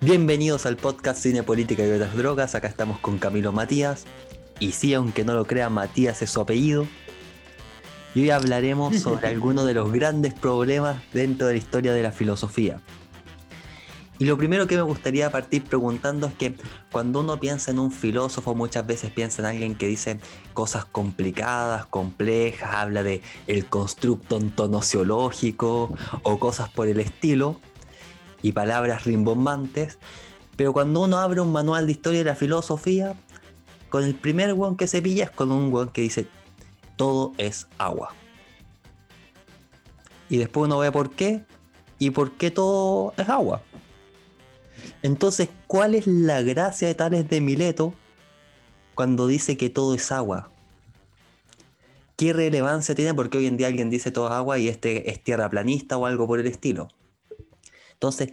Bienvenidos 0.00 0.64
al 0.64 0.76
podcast 0.76 1.20
Cine, 1.20 1.42
Política 1.42 1.84
y 1.84 1.90
otras 1.90 2.14
drogas. 2.14 2.54
Acá 2.54 2.68
estamos 2.68 3.00
con 3.00 3.18
Camilo 3.18 3.50
Matías. 3.50 4.04
Y 4.60 4.70
sí, 4.70 4.94
aunque 4.94 5.24
no 5.24 5.34
lo 5.34 5.44
crean, 5.44 5.72
Matías 5.72 6.22
es 6.22 6.30
su 6.30 6.40
apellido. 6.40 6.86
Y 8.14 8.22
hoy 8.22 8.30
hablaremos 8.30 8.96
sobre 9.00 9.26
algunos 9.26 9.66
de 9.66 9.74
los 9.74 9.90
grandes 9.90 10.34
problemas 10.34 11.02
dentro 11.12 11.48
de 11.48 11.54
la 11.54 11.58
historia 11.58 11.92
de 11.92 12.04
la 12.04 12.12
filosofía. 12.12 12.80
Y 14.20 14.24
lo 14.24 14.38
primero 14.38 14.68
que 14.68 14.76
me 14.76 14.82
gustaría 14.82 15.32
partir 15.32 15.64
preguntando 15.64 16.28
es 16.28 16.34
que 16.34 16.54
cuando 16.92 17.18
uno 17.18 17.40
piensa 17.40 17.72
en 17.72 17.80
un 17.80 17.90
filósofo, 17.90 18.54
muchas 18.54 18.86
veces 18.86 19.10
piensa 19.10 19.42
en 19.42 19.46
alguien 19.46 19.74
que 19.74 19.88
dice 19.88 20.20
cosas 20.54 20.84
complicadas, 20.84 21.86
complejas, 21.86 22.70
habla 22.72 23.02
de 23.02 23.20
el 23.48 23.66
constructo 23.66 24.36
ontonociológico 24.36 25.92
o 26.22 26.38
cosas 26.38 26.68
por 26.68 26.86
el 26.86 27.00
estilo 27.00 27.60
y 28.42 28.52
palabras 28.52 29.04
rimbombantes. 29.04 29.98
Pero 30.56 30.72
cuando 30.72 31.02
uno 31.02 31.18
abre 31.18 31.40
un 31.40 31.52
manual 31.52 31.86
de 31.86 31.92
historia 31.92 32.20
de 32.20 32.24
la 32.24 32.34
filosofía, 32.34 33.14
con 33.88 34.04
el 34.04 34.14
primer 34.14 34.52
one 34.52 34.76
que 34.76 34.86
se 34.86 35.00
pilla 35.00 35.24
es 35.24 35.30
con 35.30 35.50
un 35.52 35.74
one 35.74 35.90
que 35.92 36.02
dice 36.02 36.26
todo 36.96 37.32
es 37.38 37.68
agua. 37.78 38.14
Y 40.28 40.36
después 40.36 40.66
uno 40.66 40.78
ve 40.78 40.92
por 40.92 41.10
qué 41.12 41.44
y 41.98 42.10
por 42.10 42.32
qué 42.32 42.50
todo 42.50 43.14
es 43.16 43.28
agua. 43.28 43.62
Entonces, 45.02 45.48
¿cuál 45.66 45.94
es 45.94 46.06
la 46.06 46.42
gracia 46.42 46.88
de 46.88 46.94
Tales 46.94 47.28
de 47.28 47.40
Mileto 47.40 47.94
cuando 48.94 49.26
dice 49.26 49.56
que 49.56 49.70
todo 49.70 49.94
es 49.94 50.12
agua? 50.12 50.50
¿Qué 52.16 52.32
relevancia 52.32 52.94
tiene? 52.94 53.14
Porque 53.14 53.38
hoy 53.38 53.46
en 53.46 53.56
día 53.56 53.68
alguien 53.68 53.90
dice 53.90 54.10
todo 54.10 54.26
es 54.26 54.32
agua 54.32 54.58
y 54.58 54.68
este 54.68 55.10
es 55.10 55.22
tierra 55.22 55.48
planista 55.48 55.96
o 55.96 56.04
algo 56.04 56.26
por 56.26 56.40
el 56.40 56.48
estilo. 56.48 56.88
Entonces, 57.98 58.32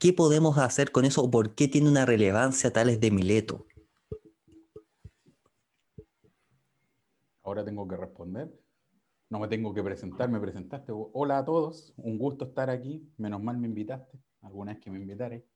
¿qué 0.00 0.12
podemos 0.12 0.58
hacer 0.58 0.90
con 0.90 1.04
eso? 1.04 1.30
¿Por 1.30 1.54
qué 1.54 1.68
tiene 1.68 1.88
una 1.88 2.04
relevancia 2.04 2.72
Tales 2.72 2.98
de 2.98 3.12
Mileto? 3.12 3.64
Ahora 7.44 7.64
tengo 7.64 7.86
que 7.86 7.96
responder. 7.96 8.52
No 9.30 9.38
me 9.38 9.46
tengo 9.46 9.72
que 9.72 9.84
presentar, 9.84 10.28
me 10.28 10.40
presentaste. 10.40 10.90
Hola 10.92 11.38
a 11.38 11.44
todos, 11.44 11.94
un 11.96 12.18
gusto 12.18 12.46
estar 12.46 12.70
aquí. 12.70 13.08
Menos 13.16 13.40
mal 13.40 13.56
me 13.56 13.68
invitaste, 13.68 14.18
alguna 14.42 14.72
vez 14.72 14.82
que 14.82 14.90
me 14.90 14.98
invitaré. 14.98 15.46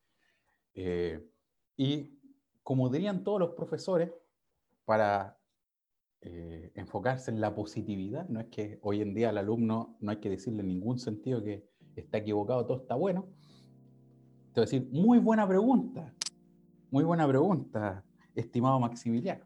Eh, 0.75 1.29
y 1.77 2.17
como 2.63 2.91
dirían 2.91 3.25
todos 3.25 3.41
los 3.41 3.55
profesores, 3.57 4.13
para 4.85 5.37
eh, 6.21 6.71
enfocarse 6.77 7.33
en 7.33 7.41
la 7.41 7.57
positividad, 7.57 8.29
no 8.29 8.39
es 8.39 8.47
que 8.47 8.79
hoy 8.83 9.03
en 9.03 9.15
día 9.15 9.31
al 9.31 9.39
alumno 9.39 9.97
no 9.99 10.13
hay 10.13 10.19
que 10.19 10.31
decirle 10.31 10.61
en 10.61 10.69
ningún 10.69 11.01
sentido 11.01 11.43
que 11.43 11.69
está 11.97 12.19
equivocado, 12.19 12.65
todo 12.65 12.83
está 12.83 12.95
bueno. 12.95 13.27
Te 14.59 14.63
voy 14.63 14.67
a 14.67 14.71
decir, 14.73 14.89
muy 14.91 15.21
buena 15.21 15.47
pregunta, 15.47 16.13
muy 16.91 17.05
buena 17.05 17.29
pregunta, 17.29 18.03
estimado 18.35 18.81
Maximiliano. 18.81 19.45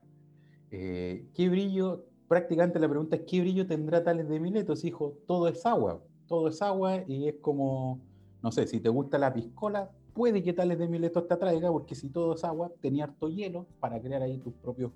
Eh, 0.71 1.27
¿Qué 1.35 1.51
brillo? 1.51 2.07
Prácticamente 2.29 2.79
la 2.79 2.89
pregunta 2.89 3.17
es, 3.17 3.23
¿qué 3.27 3.43
brillo 3.43 3.67
tendrá 3.67 4.03
Tales 4.03 4.27
de 4.27 4.41
Miletos? 4.41 4.87
Hijo, 4.87 5.19
todo 5.27 5.49
es 5.49 5.67
agua, 5.67 6.03
todo 6.27 6.49
es 6.49 6.63
agua 6.63 7.05
y 7.07 7.29
es 7.29 7.35
como, 7.43 8.01
no 8.43 8.51
sé, 8.53 8.67
si 8.67 8.81
te 8.81 8.89
gusta 8.89 9.19
la 9.19 9.35
piscola, 9.35 9.91
puede 10.15 10.43
que 10.43 10.55
Tales 10.55 10.79
de 10.79 10.89
Mileto 10.89 11.25
te 11.25 11.35
atraiga, 11.35 11.71
porque 11.71 11.95
si 11.95 12.09
todo 12.09 12.35
es 12.35 12.43
agua, 12.43 12.73
tenía 12.81 13.05
harto 13.05 13.29
hielo 13.29 13.67
para 13.81 14.01
crear 14.01 14.23
ahí 14.23 14.39
tus 14.39 14.55
propios, 14.55 14.93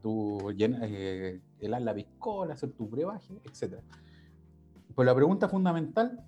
tu, 0.00 0.50
eh, 0.58 1.42
helar 1.60 1.82
la 1.82 1.94
piscola, 1.94 2.54
hacer 2.54 2.70
tu 2.70 2.86
brebaje, 2.88 3.34
etc. 3.44 3.82
Pues 4.94 5.04
la 5.04 5.14
pregunta 5.14 5.46
fundamental 5.46 6.24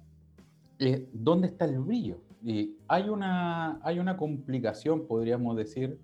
es, 0.78 1.04
¿dónde 1.14 1.46
está 1.46 1.64
el 1.64 1.78
brillo? 1.78 2.18
Y 2.42 2.76
hay 2.88 3.08
una, 3.08 3.80
hay 3.82 3.98
una 3.98 4.16
complicación, 4.16 5.06
podríamos 5.06 5.56
decir, 5.56 5.98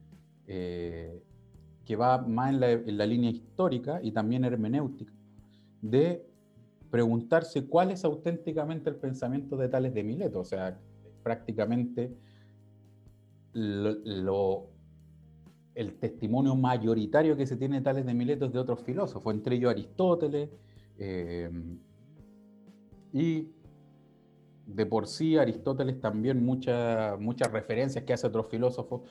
eh, 0.46 1.22
que 1.84 1.96
va 1.96 2.18
más 2.18 2.52
en 2.52 2.60
la, 2.60 2.72
en 2.72 3.08
línea 3.08 3.30
histórica 3.30 4.00
y 4.02 4.12
también 4.12 4.44
hermenéutica, 4.44 5.12
de 5.80 6.26
preguntarse 6.90 7.66
cuál 7.66 7.90
es 7.90 8.04
auténticamente 8.04 8.90
el 8.90 8.96
pensamiento 8.96 9.56
de 9.56 9.68
Tales 9.68 9.94
de 9.94 10.04
Mileto. 10.04 10.40
O 10.40 10.44
sea, 10.44 10.78
prácticamente 11.22 12.12
el 13.54 14.28
testimonio 15.98 16.54
mayoritario 16.54 17.36
que 17.36 17.46
se 17.46 17.56
tiene 17.56 17.76
de 17.76 17.82
Tales 17.82 18.04
de 18.04 18.14
Mileto 18.14 18.46
es 18.46 18.52
de 18.52 18.58
otros 18.58 18.82
filósofos, 18.82 19.34
entre 19.34 19.56
ellos 19.56 19.70
Aristóteles, 19.70 20.50
eh, 20.98 21.50
y 23.12 23.48
de 24.66 24.84
por 24.84 25.06
sí 25.06 25.38
Aristóteles 25.38 26.00
también 26.00 26.44
muchas 26.44 27.18
muchas 27.20 27.50
referencias 27.52 28.04
que 28.04 28.12
hace 28.12 28.26
otros 28.26 28.48
filósofos 28.48 29.02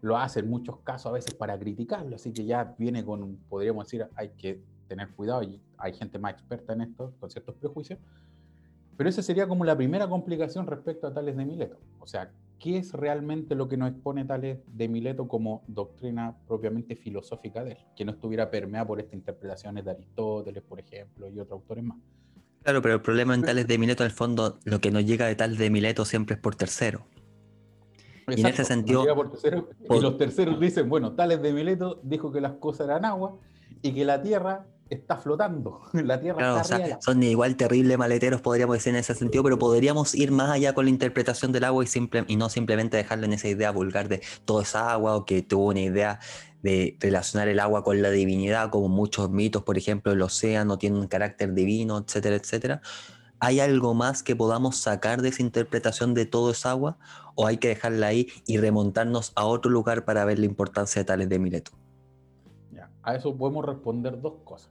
lo 0.00 0.16
hace 0.16 0.40
en 0.40 0.50
muchos 0.50 0.78
casos 0.80 1.06
a 1.06 1.12
veces 1.12 1.34
para 1.34 1.58
criticarlo, 1.58 2.16
así 2.16 2.32
que 2.32 2.44
ya 2.44 2.74
viene 2.78 3.04
con, 3.04 3.36
podríamos 3.48 3.86
decir, 3.86 4.06
hay 4.14 4.30
que 4.30 4.60
tener 4.86 5.10
cuidado 5.10 5.42
y 5.42 5.60
hay 5.76 5.92
gente 5.92 6.18
más 6.18 6.34
experta 6.34 6.72
en 6.72 6.82
esto, 6.82 7.12
con 7.18 7.30
ciertos 7.30 7.54
prejuicios, 7.56 7.98
pero 8.96 9.08
esa 9.08 9.22
sería 9.22 9.46
como 9.46 9.64
la 9.64 9.76
primera 9.76 10.08
complicación 10.08 10.66
respecto 10.66 11.06
a 11.06 11.14
Tales 11.14 11.36
de 11.36 11.44
Mileto. 11.44 11.78
O 12.00 12.06
sea, 12.06 12.32
¿qué 12.58 12.78
es 12.78 12.92
realmente 12.92 13.54
lo 13.54 13.68
que 13.68 13.76
nos 13.76 13.90
expone 13.90 14.24
Tales 14.24 14.58
de 14.66 14.88
Mileto 14.88 15.28
como 15.28 15.62
doctrina 15.68 16.36
propiamente 16.48 16.96
filosófica 16.96 17.62
de 17.62 17.72
él? 17.72 17.78
Que 17.94 18.04
no 18.04 18.12
estuviera 18.12 18.50
permeada 18.50 18.86
por 18.86 18.98
estas 18.98 19.14
interpretaciones 19.14 19.84
de 19.84 19.92
Aristóteles, 19.92 20.62
por 20.64 20.80
ejemplo, 20.80 21.28
y 21.28 21.38
otros 21.38 21.60
autores 21.60 21.84
más. 21.84 21.98
Claro, 22.68 22.82
pero 22.82 22.96
el 22.96 23.00
problema 23.00 23.34
en 23.34 23.40
Tales 23.40 23.66
de 23.66 23.78
Mileto, 23.78 24.02
en 24.02 24.10
el 24.10 24.14
fondo, 24.14 24.58
lo 24.64 24.78
que 24.78 24.90
nos 24.90 25.02
llega 25.06 25.24
de 25.24 25.34
Tales 25.34 25.56
de 25.56 25.70
Mileto 25.70 26.04
siempre 26.04 26.34
es 26.34 26.40
por 26.42 26.54
tercero. 26.54 27.06
y 28.28 28.42
en 28.42 28.46
ese 28.46 28.62
sentido. 28.62 29.06
y 29.88 30.00
los 30.02 30.18
terceros 30.18 30.60
dicen, 30.60 30.86
bueno, 30.86 31.14
Tales 31.14 31.40
de 31.40 31.54
Mileto 31.54 31.98
dijo 32.02 32.30
que 32.30 32.42
las 32.42 32.56
cosas 32.56 32.88
eran 32.88 33.06
agua 33.06 33.38
y 33.80 33.94
que 33.94 34.04
la 34.04 34.20
tierra 34.20 34.66
está 34.90 35.16
flotando, 35.16 35.82
la 35.92 36.20
Tierra 36.20 36.60
está 36.60 37.00
Son 37.00 37.22
igual 37.22 37.56
terribles 37.56 37.98
maleteros, 37.98 38.40
podríamos 38.40 38.76
decir 38.76 38.94
en 38.94 39.00
ese 39.00 39.14
sentido, 39.14 39.44
pero 39.44 39.58
podríamos 39.58 40.14
ir 40.14 40.32
más 40.32 40.50
allá 40.50 40.74
con 40.74 40.86
la 40.86 40.90
interpretación 40.90 41.52
del 41.52 41.64
agua 41.64 41.84
y, 41.84 41.86
simple, 41.86 42.24
y 42.26 42.36
no 42.36 42.48
simplemente 42.48 42.96
dejarlo 42.96 43.26
en 43.26 43.34
esa 43.34 43.48
idea 43.48 43.70
vulgar 43.70 44.08
de 44.08 44.22
todo 44.44 44.62
es 44.62 44.74
agua 44.74 45.16
o 45.16 45.24
que 45.24 45.42
tuvo 45.42 45.66
una 45.66 45.80
idea 45.80 46.20
de 46.62 46.96
relacionar 47.00 47.48
el 47.48 47.60
agua 47.60 47.84
con 47.84 48.02
la 48.02 48.10
divinidad, 48.10 48.70
como 48.70 48.88
muchos 48.88 49.30
mitos, 49.30 49.62
por 49.62 49.78
ejemplo, 49.78 50.12
el 50.12 50.22
océano 50.22 50.78
tiene 50.78 50.98
un 50.98 51.06
carácter 51.06 51.54
divino, 51.54 51.98
etcétera, 51.98 52.36
etcétera. 52.36 52.80
¿Hay 53.40 53.60
algo 53.60 53.94
más 53.94 54.24
que 54.24 54.34
podamos 54.34 54.78
sacar 54.78 55.22
de 55.22 55.28
esa 55.28 55.42
interpretación 55.42 56.12
de 56.12 56.26
todo 56.26 56.50
es 56.50 56.66
agua? 56.66 56.98
¿O 57.36 57.46
hay 57.46 57.58
que 57.58 57.68
dejarla 57.68 58.08
ahí 58.08 58.26
y 58.46 58.58
remontarnos 58.58 59.32
a 59.36 59.44
otro 59.44 59.70
lugar 59.70 60.04
para 60.04 60.24
ver 60.24 60.40
la 60.40 60.46
importancia 60.46 61.00
de 61.00 61.04
Tales 61.04 61.28
de 61.28 61.38
Mileto? 61.38 61.70
Ya, 62.72 62.90
a 63.04 63.14
eso 63.14 63.36
podemos 63.36 63.64
responder 63.64 64.20
dos 64.20 64.34
cosas 64.44 64.70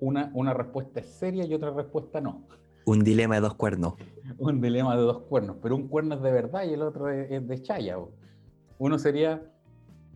una, 0.00 0.30
una 0.34 0.54
respuesta 0.54 1.00
es 1.00 1.06
seria 1.06 1.44
y 1.44 1.54
otra 1.54 1.70
respuesta 1.70 2.20
no. 2.20 2.42
Un 2.84 3.02
dilema 3.02 3.34
de 3.36 3.40
dos 3.40 3.54
cuernos. 3.54 3.94
un 4.38 4.60
dilema 4.60 4.96
de 4.96 5.02
dos 5.02 5.22
cuernos, 5.22 5.56
pero 5.62 5.76
un 5.76 5.88
cuerno 5.88 6.14
es 6.14 6.22
de 6.22 6.30
verdad 6.30 6.64
y 6.64 6.74
el 6.74 6.82
otro 6.82 7.08
es, 7.10 7.46
de 7.46 7.62
chaya. 7.62 7.98
Uno 8.78 8.98
sería, 8.98 9.42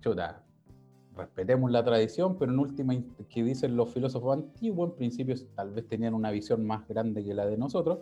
chuta, 0.01 0.45
respetemos 1.17 1.71
la 1.71 1.85
tradición, 1.85 2.37
pero 2.39 2.53
en 2.53 2.59
última, 2.59 2.95
que 3.29 3.43
dicen 3.43 3.77
los 3.77 3.93
filósofos 3.93 4.37
antiguos, 4.37 4.91
en 4.91 4.97
principio 4.97 5.35
tal 5.55 5.73
vez 5.73 5.89
tenían 5.89 6.15
una 6.15 6.31
visión 6.31 6.65
más 6.67 6.87
grande 6.87 7.25
que 7.25 7.35
la 7.35 7.47
de 7.47 7.57
nosotros, 7.57 8.01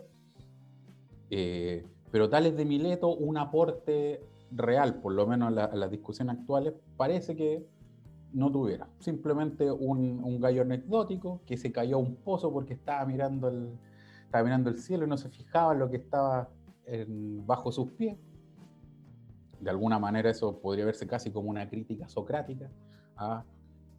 eh, 1.29 1.85
pero 2.11 2.29
tales 2.29 2.55
de 2.55 2.65
Mileto, 2.65 3.15
un 3.15 3.37
aporte 3.37 4.21
real, 4.51 4.95
por 5.01 5.13
lo 5.13 5.27
menos 5.27 5.55
a, 5.57 5.65
a 5.65 5.75
las 5.75 5.91
discusiones 5.91 6.37
actuales, 6.37 6.73
parece 6.97 7.35
que 7.35 7.65
no 8.33 8.51
tuviera. 8.51 8.87
Simplemente 8.99 9.71
un, 9.71 10.39
gallo 10.39 10.61
anecdótico 10.61 11.41
que 11.45 11.57
se 11.57 11.71
cayó 11.71 11.97
a 11.97 11.99
un 11.99 12.15
pozo 12.15 12.51
porque 12.51 12.73
estaba 12.73 13.05
mirando 13.05 13.49
el, 13.49 13.77
estaba 14.25 14.43
mirando 14.43 14.69
el 14.69 14.77
cielo 14.77 15.05
y 15.05 15.09
no 15.09 15.17
se 15.17 15.29
fijaba 15.29 15.73
en 15.73 15.79
lo 15.79 15.89
que 15.89 15.97
estaba 15.97 16.49
bajo 17.45 17.71
sus 17.71 17.91
pies. 17.91 18.17
De 19.59 19.69
alguna 19.69 19.99
manera 19.99 20.29
eso 20.29 20.59
podría 20.59 20.85
verse 20.85 21.05
casi 21.05 21.31
como 21.31 21.49
una 21.49 21.69
crítica 21.69 22.07
socrática 22.07 22.69
a 23.17 23.43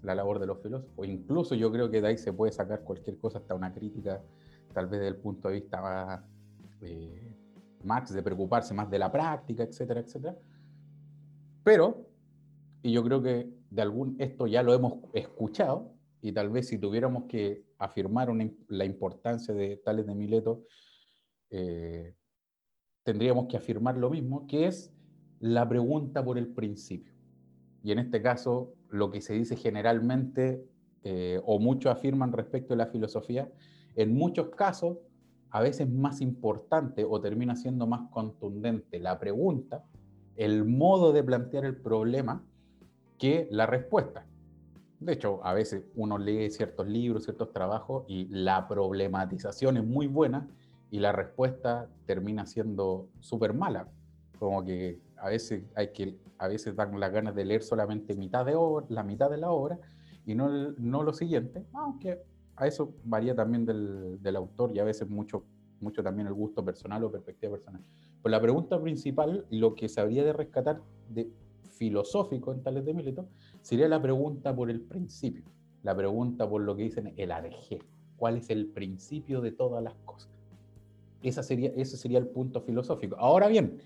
la 0.02 0.14
labor 0.14 0.38
de 0.38 0.46
los 0.46 0.60
filósofos. 0.60 1.06
Incluso 1.06 1.54
yo 1.54 1.70
creo 1.70 1.90
que 1.90 2.00
de 2.00 2.08
ahí 2.08 2.16
se 2.16 2.32
puede 2.32 2.52
sacar 2.52 2.82
cualquier 2.82 3.18
cosa, 3.18 3.38
hasta 3.38 3.54
una 3.54 3.72
crítica, 3.72 4.22
tal 4.72 4.86
vez 4.86 5.00
desde 5.00 5.08
el 5.08 5.16
punto 5.16 5.48
de 5.48 5.54
vista 5.54 5.80
más, 5.80 6.20
eh, 6.82 7.36
Marx, 7.84 8.12
de 8.12 8.22
preocuparse 8.22 8.74
más 8.74 8.90
de 8.90 8.98
la 8.98 9.12
práctica, 9.12 9.62
etcétera, 9.62 10.00
etcétera. 10.00 10.36
Pero, 11.62 12.06
y 12.82 12.92
yo 12.92 13.04
creo 13.04 13.22
que 13.22 13.59
de 13.70 13.82
algún, 13.82 14.16
esto 14.18 14.46
ya 14.46 14.62
lo 14.62 14.74
hemos 14.74 14.94
escuchado 15.14 15.94
y 16.20 16.32
tal 16.32 16.50
vez 16.50 16.68
si 16.68 16.78
tuviéramos 16.78 17.24
que 17.24 17.64
afirmar 17.78 18.28
la 18.68 18.84
importancia 18.84 19.54
de 19.54 19.76
Tales 19.78 20.06
de 20.06 20.14
Mileto, 20.14 20.64
eh, 21.50 22.14
tendríamos 23.02 23.46
que 23.46 23.56
afirmar 23.56 23.96
lo 23.96 24.10
mismo, 24.10 24.46
que 24.46 24.66
es 24.66 24.92
la 25.38 25.66
pregunta 25.68 26.22
por 26.22 26.36
el 26.36 26.48
principio. 26.48 27.14
Y 27.82 27.92
en 27.92 27.98
este 27.98 28.20
caso, 28.20 28.74
lo 28.90 29.10
que 29.10 29.22
se 29.22 29.32
dice 29.32 29.56
generalmente, 29.56 30.62
eh, 31.02 31.40
o 31.44 31.58
muchos 31.58 31.90
afirman 31.90 32.32
respecto 32.32 32.74
a 32.74 32.76
la 32.76 32.86
filosofía, 32.86 33.50
en 33.96 34.14
muchos 34.14 34.50
casos, 34.50 34.98
a 35.50 35.62
veces 35.62 35.90
más 35.90 36.20
importante 36.20 37.04
o 37.04 37.20
termina 37.20 37.56
siendo 37.56 37.86
más 37.86 38.08
contundente 38.10 39.00
la 39.00 39.18
pregunta 39.18 39.84
el 40.36 40.64
modo 40.64 41.12
de 41.12 41.22
plantear 41.22 41.64
el 41.64 41.76
problema 41.76 42.42
que 43.20 43.46
la 43.50 43.66
respuesta. 43.66 44.24
De 44.98 45.12
hecho, 45.12 45.44
a 45.44 45.52
veces 45.52 45.84
uno 45.94 46.16
lee 46.16 46.50
ciertos 46.50 46.88
libros, 46.88 47.24
ciertos 47.24 47.52
trabajos 47.52 48.04
y 48.08 48.26
la 48.28 48.66
problematización 48.66 49.76
es 49.76 49.84
muy 49.84 50.06
buena 50.06 50.48
y 50.90 51.00
la 51.00 51.12
respuesta 51.12 51.86
termina 52.06 52.46
siendo 52.46 53.08
súper 53.20 53.52
mala. 53.52 53.88
Como 54.38 54.64
que 54.64 54.98
a 55.18 55.28
veces 55.28 55.64
hay 55.76 55.92
que, 55.92 56.16
a 56.38 56.48
veces 56.48 56.74
dan 56.74 56.98
las 56.98 57.12
ganas 57.12 57.34
de 57.34 57.44
leer 57.44 57.62
solamente 57.62 58.16
mitad 58.16 58.46
de 58.46 58.54
obra, 58.54 58.86
la 58.88 59.02
mitad 59.02 59.30
de 59.30 59.36
la 59.36 59.50
obra 59.50 59.78
y 60.24 60.34
no, 60.34 60.72
no 60.78 61.02
lo 61.02 61.12
siguiente, 61.12 61.66
aunque 61.74 62.22
a 62.56 62.66
eso 62.66 62.94
varía 63.04 63.34
también 63.34 63.66
del, 63.66 64.22
del, 64.22 64.36
autor 64.36 64.72
y 64.74 64.78
a 64.78 64.84
veces 64.84 65.08
mucho, 65.08 65.44
mucho 65.80 66.02
también 66.02 66.26
el 66.26 66.34
gusto 66.34 66.64
personal 66.64 67.04
o 67.04 67.12
perspectiva 67.12 67.52
personal. 67.52 67.82
Pues 68.22 68.30
la 68.30 68.40
pregunta 68.40 68.80
principal, 68.80 69.46
lo 69.50 69.74
que 69.74 69.90
se 69.90 70.00
habría 70.00 70.24
de 70.24 70.32
rescatar 70.32 70.80
de 71.10 71.30
filosófico 71.80 72.52
en 72.52 72.62
Tales 72.62 72.84
de 72.84 72.92
Mileto, 72.92 73.26
sería 73.62 73.88
la 73.88 74.02
pregunta 74.02 74.54
por 74.54 74.70
el 74.70 74.82
principio, 74.82 75.44
la 75.82 75.96
pregunta 75.96 76.46
por 76.46 76.60
lo 76.60 76.76
que 76.76 76.82
dicen 76.82 77.14
el 77.16 77.32
arjé, 77.32 77.78
cuál 78.16 78.36
es 78.36 78.50
el 78.50 78.66
principio 78.66 79.40
de 79.40 79.52
todas 79.52 79.82
las 79.82 79.94
cosas. 80.04 80.28
Esa 81.22 81.42
sería, 81.42 81.70
ese 81.74 81.96
sería 81.96 82.18
el 82.18 82.26
punto 82.26 82.60
filosófico. 82.60 83.16
Ahora 83.18 83.48
bien, 83.48 83.78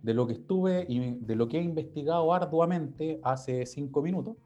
de 0.00 0.14
lo 0.14 0.28
que 0.28 0.34
estuve 0.34 0.86
y 0.88 1.00
de 1.14 1.34
lo 1.34 1.48
que 1.48 1.58
he 1.58 1.62
investigado 1.62 2.32
arduamente 2.32 3.18
hace 3.24 3.66
cinco 3.66 4.00
minutos, 4.00 4.36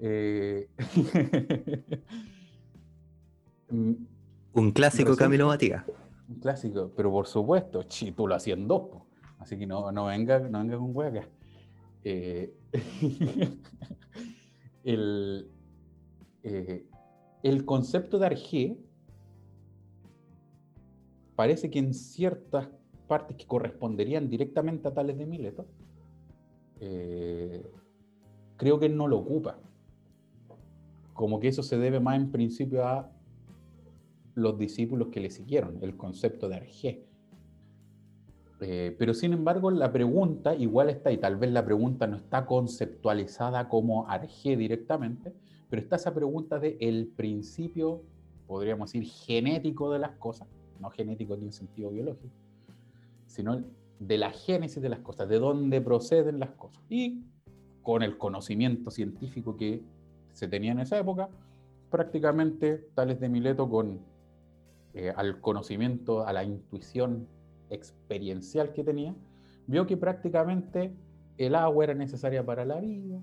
eh, 0.00 0.68
un 4.52 4.70
clásico 4.70 5.16
Camilo 5.16 5.48
Matías. 5.48 5.84
Un 6.28 6.36
clásico, 6.36 6.92
pero 6.96 7.10
por 7.10 7.26
supuesto, 7.26 7.82
chi, 7.82 8.12
tú 8.12 8.28
lo 8.28 8.36
hacías 8.36 8.56
en 8.56 8.68
dos, 8.68 8.82
así 9.40 9.58
que 9.58 9.66
no, 9.66 9.90
no 9.90 10.04
venga, 10.04 10.38
no 10.38 10.60
venga 10.60 10.76
con 10.76 10.96
hueá 10.96 11.26
eh, 12.04 12.54
el, 14.84 15.50
eh, 16.42 16.86
el 17.42 17.64
concepto 17.64 18.18
de 18.18 18.26
Arjé 18.26 18.76
parece 21.36 21.70
que 21.70 21.78
en 21.78 21.94
ciertas 21.94 22.68
partes 23.08 23.36
que 23.36 23.46
corresponderían 23.46 24.28
directamente 24.28 24.88
a 24.88 24.94
Tales 24.94 25.18
de 25.18 25.26
Mileto, 25.26 25.66
eh, 26.80 27.64
creo 28.56 28.78
que 28.78 28.88
no 28.88 29.08
lo 29.08 29.18
ocupa. 29.18 29.58
Como 31.12 31.40
que 31.40 31.48
eso 31.48 31.62
se 31.62 31.78
debe 31.78 32.00
más 32.00 32.16
en 32.16 32.30
principio 32.30 32.86
a 32.86 33.10
los 34.34 34.58
discípulos 34.58 35.08
que 35.08 35.20
le 35.20 35.30
siguieron, 35.30 35.78
el 35.82 35.96
concepto 35.96 36.48
de 36.48 36.56
Arjé. 36.56 37.04
Eh, 38.64 38.94
pero 38.96 39.12
sin 39.12 39.32
embargo, 39.32 39.72
la 39.72 39.92
pregunta 39.92 40.54
igual 40.54 40.88
está, 40.88 41.10
y 41.10 41.18
tal 41.18 41.36
vez 41.36 41.50
la 41.50 41.64
pregunta 41.64 42.06
no 42.06 42.16
está 42.16 42.46
conceptualizada 42.46 43.68
como 43.68 44.08
Arjé 44.08 44.56
directamente, 44.56 45.32
pero 45.68 45.82
está 45.82 45.96
esa 45.96 46.14
pregunta 46.14 46.60
de 46.60 46.76
el 46.80 47.08
principio, 47.08 48.02
podríamos 48.46 48.92
decir, 48.92 49.10
genético 49.10 49.92
de 49.92 49.98
las 49.98 50.12
cosas, 50.12 50.46
no 50.80 50.90
genético 50.90 51.34
en 51.34 51.50
sentido 51.50 51.90
biológico, 51.90 52.32
sino 53.26 53.64
de 53.98 54.18
la 54.18 54.30
génesis 54.30 54.80
de 54.80 54.88
las 54.88 55.00
cosas, 55.00 55.28
de 55.28 55.40
dónde 55.40 55.80
proceden 55.80 56.38
las 56.38 56.50
cosas. 56.50 56.80
Y 56.88 57.24
con 57.82 58.04
el 58.04 58.16
conocimiento 58.16 58.92
científico 58.92 59.56
que 59.56 59.82
se 60.34 60.46
tenía 60.46 60.70
en 60.70 60.78
esa 60.78 60.98
época, 61.00 61.28
prácticamente 61.90 62.86
Tales 62.94 63.18
de 63.18 63.28
Mileto 63.28 63.68
con 63.68 63.98
eh, 64.94 65.12
al 65.16 65.40
conocimiento, 65.40 66.24
a 66.24 66.32
la 66.32 66.44
intuición 66.44 67.26
experiencial 67.72 68.72
que 68.72 68.84
tenía, 68.84 69.14
vio 69.66 69.86
que 69.86 69.96
prácticamente 69.96 70.94
el 71.38 71.54
agua 71.54 71.84
era 71.84 71.94
necesaria 71.94 72.44
para 72.44 72.64
la 72.64 72.80
vida, 72.80 73.20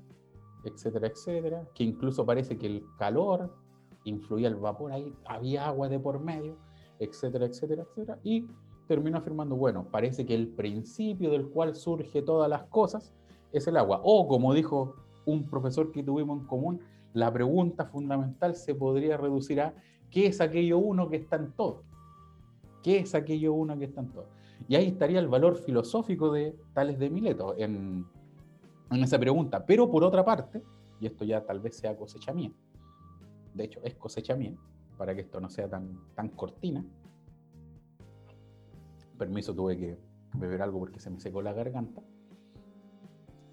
etcétera, 0.66 1.08
etcétera, 1.08 1.68
que 1.74 1.84
incluso 1.84 2.26
parece 2.26 2.58
que 2.58 2.68
el 2.68 2.84
calor 2.98 3.56
influía 4.04 4.48
el 4.48 4.56
vapor 4.56 4.92
ahí, 4.92 5.14
había 5.26 5.68
agua 5.68 5.90
de 5.90 6.00
por 6.00 6.20
medio, 6.20 6.58
etcétera, 7.00 7.46
etcétera, 7.46 7.84
etcétera, 7.84 8.20
y 8.24 8.48
terminó 8.88 9.20
afirmando, 9.20 9.56
bueno, 9.56 9.88
parece 9.90 10.26
que 10.26 10.34
el 10.34 10.48
principio 10.48 11.30
del 11.30 11.50
cual 11.50 11.76
surge 11.76 12.22
todas 12.22 12.50
las 12.50 12.64
cosas 12.64 13.14
es 13.52 13.68
el 13.68 13.78
agua. 13.78 14.02
O 14.04 14.28
como 14.28 14.54
dijo 14.54 14.96
un 15.26 15.48
profesor 15.48 15.92
que 15.92 16.04
tuvimos 16.04 16.42
en 16.42 16.48
común, 16.48 16.82
la 17.14 17.32
pregunta 17.32 17.86
fundamental 17.86 18.56
se 18.56 18.76
podría 18.76 19.18
reducir 19.18 19.62
a 19.62 19.76
¿qué 20.10 20.28
es 20.28 20.42
aquello 20.42 20.80
uno 20.80 21.10
que 21.10 21.18
está 21.18 21.36
en 21.36 21.52
todo? 21.52 21.84
¿Qué 22.84 23.00
es 23.00 23.14
aquello 23.14 23.54
uno 23.54 23.78
que 23.78 23.86
está 23.86 24.02
en 24.02 24.12
todo? 24.12 24.28
Y 24.68 24.76
ahí 24.76 24.88
estaría 24.88 25.20
el 25.20 25.28
valor 25.28 25.56
filosófico 25.56 26.32
de 26.32 26.56
Tales 26.74 27.00
de 27.00 27.10
Mileto 27.10 27.56
en, 27.58 28.06
en 28.92 29.04
esa 29.04 29.20
pregunta. 29.20 29.66
Pero 29.66 29.90
por 29.90 30.04
otra 30.04 30.24
parte, 30.24 30.62
y 31.00 31.08
esto 31.08 31.26
ya 31.26 31.46
tal 31.46 31.60
vez 31.60 31.78
sea 31.78 31.96
cosecha 31.96 32.34
mía, 32.34 32.52
de 33.54 33.64
hecho 33.64 33.80
es 33.84 33.96
cosecha 33.96 34.36
mía, 34.36 34.56
para 34.98 35.16
que 35.16 35.22
esto 35.22 35.40
no 35.40 35.50
sea 35.50 35.70
tan, 35.70 35.98
tan 36.16 36.30
cortina, 36.30 36.86
permiso, 39.18 39.54
tuve 39.54 39.78
que 39.78 39.98
beber 40.36 40.62
algo 40.62 40.80
porque 40.80 41.00
se 41.00 41.10
me 41.10 41.20
secó 41.20 41.42
la 41.42 41.54
garganta. 41.54 42.02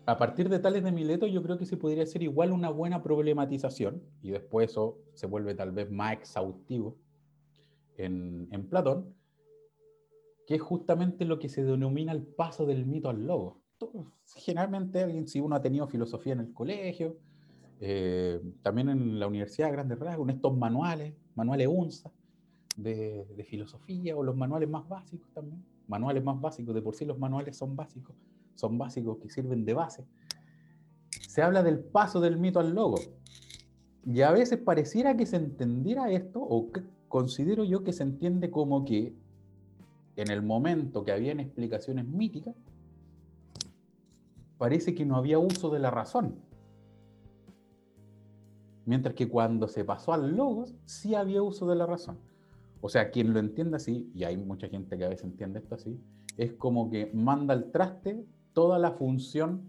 A 0.07 0.17
partir 0.17 0.49
de 0.49 0.61
tales 0.61 0.85
de 0.85 0.93
Mileto, 0.93 1.27
yo 1.27 1.43
creo 1.43 1.59
que 1.59 1.67
se 1.67 1.77
podría 1.77 2.05
hacer 2.05 2.23
igual 2.23 2.53
una 2.53 2.71
buena 2.71 3.03
problematización, 3.03 4.01
y 4.23 4.31
después 4.31 4.71
eso 4.71 4.99
se 5.15 5.27
vuelve 5.27 5.55
tal 5.55 5.73
vez 5.73 5.91
más 5.91 6.13
exhaustivo 6.13 6.97
en, 7.97 8.47
en 8.53 8.69
Platón, 8.69 9.16
que 10.47 10.55
es 10.55 10.63
justamente 10.63 11.25
lo 11.25 11.39
que 11.39 11.49
se 11.49 11.65
denomina 11.65 12.13
el 12.13 12.23
paso 12.23 12.67
del 12.67 12.87
mito 12.87 13.09
al 13.09 13.27
logo. 13.27 13.61
Generalmente, 14.37 15.27
si 15.27 15.41
uno 15.41 15.57
ha 15.57 15.61
tenido 15.61 15.87
filosofía 15.89 16.33
en 16.35 16.41
el 16.41 16.53
colegio, 16.53 17.17
eh, 17.81 18.41
también 18.63 18.89
en 18.89 19.19
la 19.19 19.27
universidad, 19.27 19.73
grandes 19.73 19.99
rasgos, 19.99 20.29
en 20.29 20.37
estos 20.37 20.57
manuales, 20.57 21.15
manuales 21.35 21.69
UNSA, 21.69 22.11
de, 22.77 23.45
filosofía 23.49 24.17
o 24.17 24.23
los 24.23 24.37
manuales 24.37 24.69
más 24.69 24.89
básicos 24.89 25.29
también. 25.33 25.65
Manuales 25.89 26.23
más 26.23 26.41
básicos, 26.41 26.75
de 26.75 26.83
por 26.83 26.95
sí 26.95 27.05
los 27.05 27.19
manuales 27.19 27.57
son 27.57 27.77
básicos, 27.77 28.15
son 28.55 28.79
básicos 28.79 29.19
que 29.19 29.31
sirven 29.31 29.65
de 29.65 29.75
base. 29.75 30.07
Se 31.29 31.43
habla 31.43 31.63
del 31.63 31.81
paso 31.81 32.21
del 32.21 32.39
mito 32.39 32.61
al 32.61 32.75
logo. 32.75 32.99
Y 34.05 34.21
a 34.21 34.31
veces 34.31 34.59
pareciera 34.59 35.17
que 35.17 35.27
se 35.27 35.37
entendiera 35.37 36.11
esto, 36.11 36.41
o 36.41 36.71
considero 37.09 37.65
yo 37.65 37.83
que 37.83 37.93
se 37.93 38.05
entiende 38.05 38.51
como 38.51 38.85
que 38.85 39.15
en 40.17 40.31
el 40.31 40.43
momento 40.43 41.05
que 41.05 41.13
habían 41.13 41.41
explicaciones 41.41 42.07
míticas, 42.07 42.55
parece 44.59 44.95
que 44.95 45.05
no 45.05 45.17
había 45.17 45.39
uso 45.39 45.71
de 45.71 45.79
la 45.79 45.91
razón. 45.91 46.41
Mientras 48.87 49.15
que 49.15 49.29
cuando 49.29 49.69
se 49.69 49.85
pasó 49.85 50.13
al 50.13 50.37
logos, 50.37 50.75
sí 50.85 51.15
había 51.15 51.43
uso 51.43 51.67
de 51.67 51.77
la 51.77 51.87
razón. 51.87 52.19
O 52.81 52.89
sea, 52.89 53.11
quien 53.11 53.33
lo 53.33 53.41
entienda 53.41 53.77
así, 53.77 54.11
y 54.15 54.25
hay 54.25 54.37
mucha 54.37 54.69
gente 54.69 54.97
que 54.97 55.05
a 55.05 55.09
veces 55.09 55.25
entiende 55.25 55.59
esto 55.59 55.75
así, 55.75 56.01
es 56.37 56.53
como 56.53 56.89
que 56.91 57.11
manda 57.13 57.53
al 57.53 57.71
traste 57.71 58.25
toda 58.53 58.79
la 58.79 58.93
función 58.93 59.69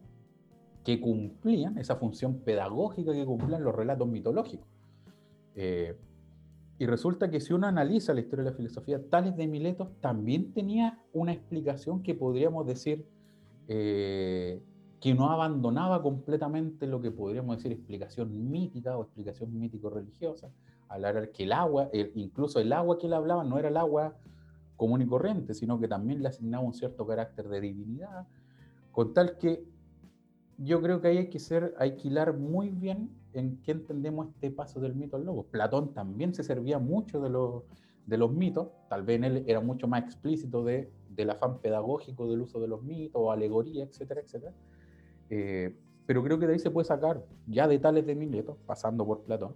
que 0.83 1.01
cumplían, 1.01 1.77
esa 1.77 1.97
función 1.97 2.39
pedagógica 2.39 3.11
que 3.11 3.25
cumplían 3.25 3.63
los 3.63 3.75
relatos 3.75 4.07
mitológicos. 4.07 4.67
Eh, 5.55 5.97
y 6.79 6.85
resulta 6.85 7.29
que 7.31 7.39
si 7.39 7.53
uno 7.53 7.67
analiza 7.67 8.13
la 8.13 8.21
historia 8.21 8.45
de 8.45 8.51
la 8.51 8.55
filosofía, 8.55 9.01
Tales 9.09 9.35
de 9.35 9.47
Mileto 9.47 9.91
también 9.99 10.53
tenía 10.53 10.99
una 11.11 11.33
explicación 11.33 12.03
que 12.03 12.13
podríamos 12.13 12.67
decir 12.67 13.07
eh, 13.67 14.61
que 14.99 15.13
no 15.13 15.31
abandonaba 15.31 16.01
completamente 16.01 16.85
lo 16.85 17.01
que 17.01 17.11
podríamos 17.11 17.57
decir 17.57 17.71
explicación 17.71 18.49
mítica 18.49 18.97
o 18.97 19.03
explicación 19.03 19.57
mítico-religiosa, 19.57 20.49
hablar 20.87 21.31
que 21.31 21.43
el 21.43 21.51
agua, 21.51 21.89
incluso 22.15 22.59
el 22.59 22.71
agua 22.71 22.97
que 22.97 23.07
él 23.07 23.13
hablaba 23.13 23.43
no 23.43 23.57
era 23.57 23.69
el 23.69 23.77
agua 23.77 24.15
común 24.75 25.01
y 25.01 25.07
corriente, 25.07 25.53
sino 25.55 25.79
que 25.79 25.87
también 25.87 26.21
le 26.21 26.29
asignaba 26.29 26.63
un 26.63 26.73
cierto 26.73 27.05
carácter 27.07 27.47
de 27.49 27.61
divinidad, 27.61 28.27
con 28.91 29.13
tal 29.13 29.37
que 29.37 29.63
yo 30.57 30.81
creo 30.81 31.01
que 31.01 31.09
ahí 31.09 31.17
hay 31.17 31.29
que 31.29 31.39
ser, 31.39 31.75
hay 31.77 31.95
que 31.95 32.07
hilar 32.07 32.37
muy 32.37 32.69
bien 32.69 33.09
en 33.39 33.61
qué 33.63 33.71
entendemos 33.71 34.27
este 34.29 34.51
paso 34.51 34.79
del 34.79 34.95
mito 34.95 35.17
al 35.17 35.25
lobo. 35.25 35.43
Platón 35.43 35.93
también 35.93 36.33
se 36.33 36.43
servía 36.43 36.79
mucho 36.79 37.21
de 37.21 37.29
los, 37.29 37.63
de 38.05 38.17
los 38.17 38.31
mitos, 38.31 38.69
tal 38.89 39.03
vez 39.03 39.17
en 39.17 39.23
él 39.23 39.43
era 39.47 39.59
mucho 39.61 39.87
más 39.87 40.03
explícito 40.03 40.63
de, 40.63 40.91
del 41.09 41.29
afán 41.29 41.59
pedagógico 41.59 42.27
del 42.27 42.41
uso 42.41 42.59
de 42.59 42.67
los 42.67 42.83
mitos, 42.83 43.31
alegoría, 43.31 43.83
etcétera, 43.83 44.21
etcétera. 44.21 44.53
Eh, 45.29 45.75
pero 46.05 46.23
creo 46.23 46.39
que 46.39 46.47
de 46.47 46.53
ahí 46.53 46.59
se 46.59 46.71
puede 46.71 46.85
sacar 46.85 47.23
ya 47.47 47.67
de 47.67 47.79
tales 47.79 48.05
de 48.05 48.15
Mileto, 48.15 48.57
pasando 48.65 49.05
por 49.05 49.23
Platón, 49.23 49.55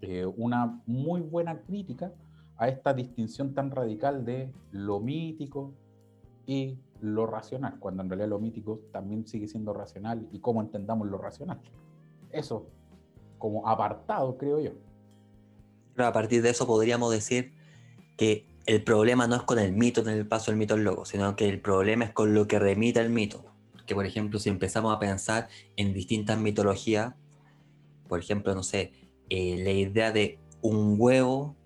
eh, 0.00 0.26
una 0.26 0.82
muy 0.86 1.20
buena 1.20 1.62
crítica 1.62 2.12
a 2.56 2.68
esta 2.68 2.92
distinción 2.92 3.54
tan 3.54 3.70
radical 3.70 4.24
de 4.24 4.52
lo 4.72 5.00
mítico 5.00 5.72
y 6.46 6.78
lo 7.00 7.26
racional, 7.26 7.78
cuando 7.78 8.02
en 8.02 8.08
realidad 8.08 8.28
lo 8.28 8.38
mítico 8.40 8.80
también 8.92 9.26
sigue 9.26 9.46
siendo 9.46 9.72
racional 9.72 10.28
y 10.32 10.40
cómo 10.40 10.60
entendamos 10.60 11.08
lo 11.08 11.18
racional. 11.18 11.60
Eso 12.30 12.66
como 13.42 13.68
apartado, 13.68 14.38
creo 14.38 14.60
yo. 14.60 14.70
a 15.96 16.12
partir 16.12 16.42
de 16.42 16.50
eso 16.50 16.64
podríamos 16.64 17.10
decir 17.10 17.52
que 18.16 18.46
el 18.66 18.84
problema 18.84 19.26
no 19.26 19.34
es 19.34 19.42
con 19.42 19.58
el 19.58 19.72
mito 19.72 20.00
en 20.00 20.10
el 20.10 20.28
paso 20.28 20.52
del 20.52 20.58
mito 20.58 20.74
al 20.74 20.84
logo, 20.84 21.04
sino 21.04 21.34
que 21.34 21.48
el 21.48 21.60
problema 21.60 22.04
es 22.04 22.12
con 22.12 22.34
lo 22.34 22.46
que 22.46 22.60
remite 22.60 23.00
el 23.00 23.10
mito. 23.10 23.44
Que 23.84 23.96
por 23.96 24.06
ejemplo, 24.06 24.38
si 24.38 24.48
empezamos 24.48 24.94
a 24.94 25.00
pensar 25.00 25.48
en 25.74 25.92
distintas 25.92 26.38
mitologías, 26.38 27.14
por 28.06 28.20
ejemplo, 28.20 28.54
no 28.54 28.62
sé, 28.62 28.92
eh, 29.28 29.60
la 29.64 29.72
idea 29.72 30.12
de 30.12 30.38
un 30.60 30.94
huevo 30.96 31.56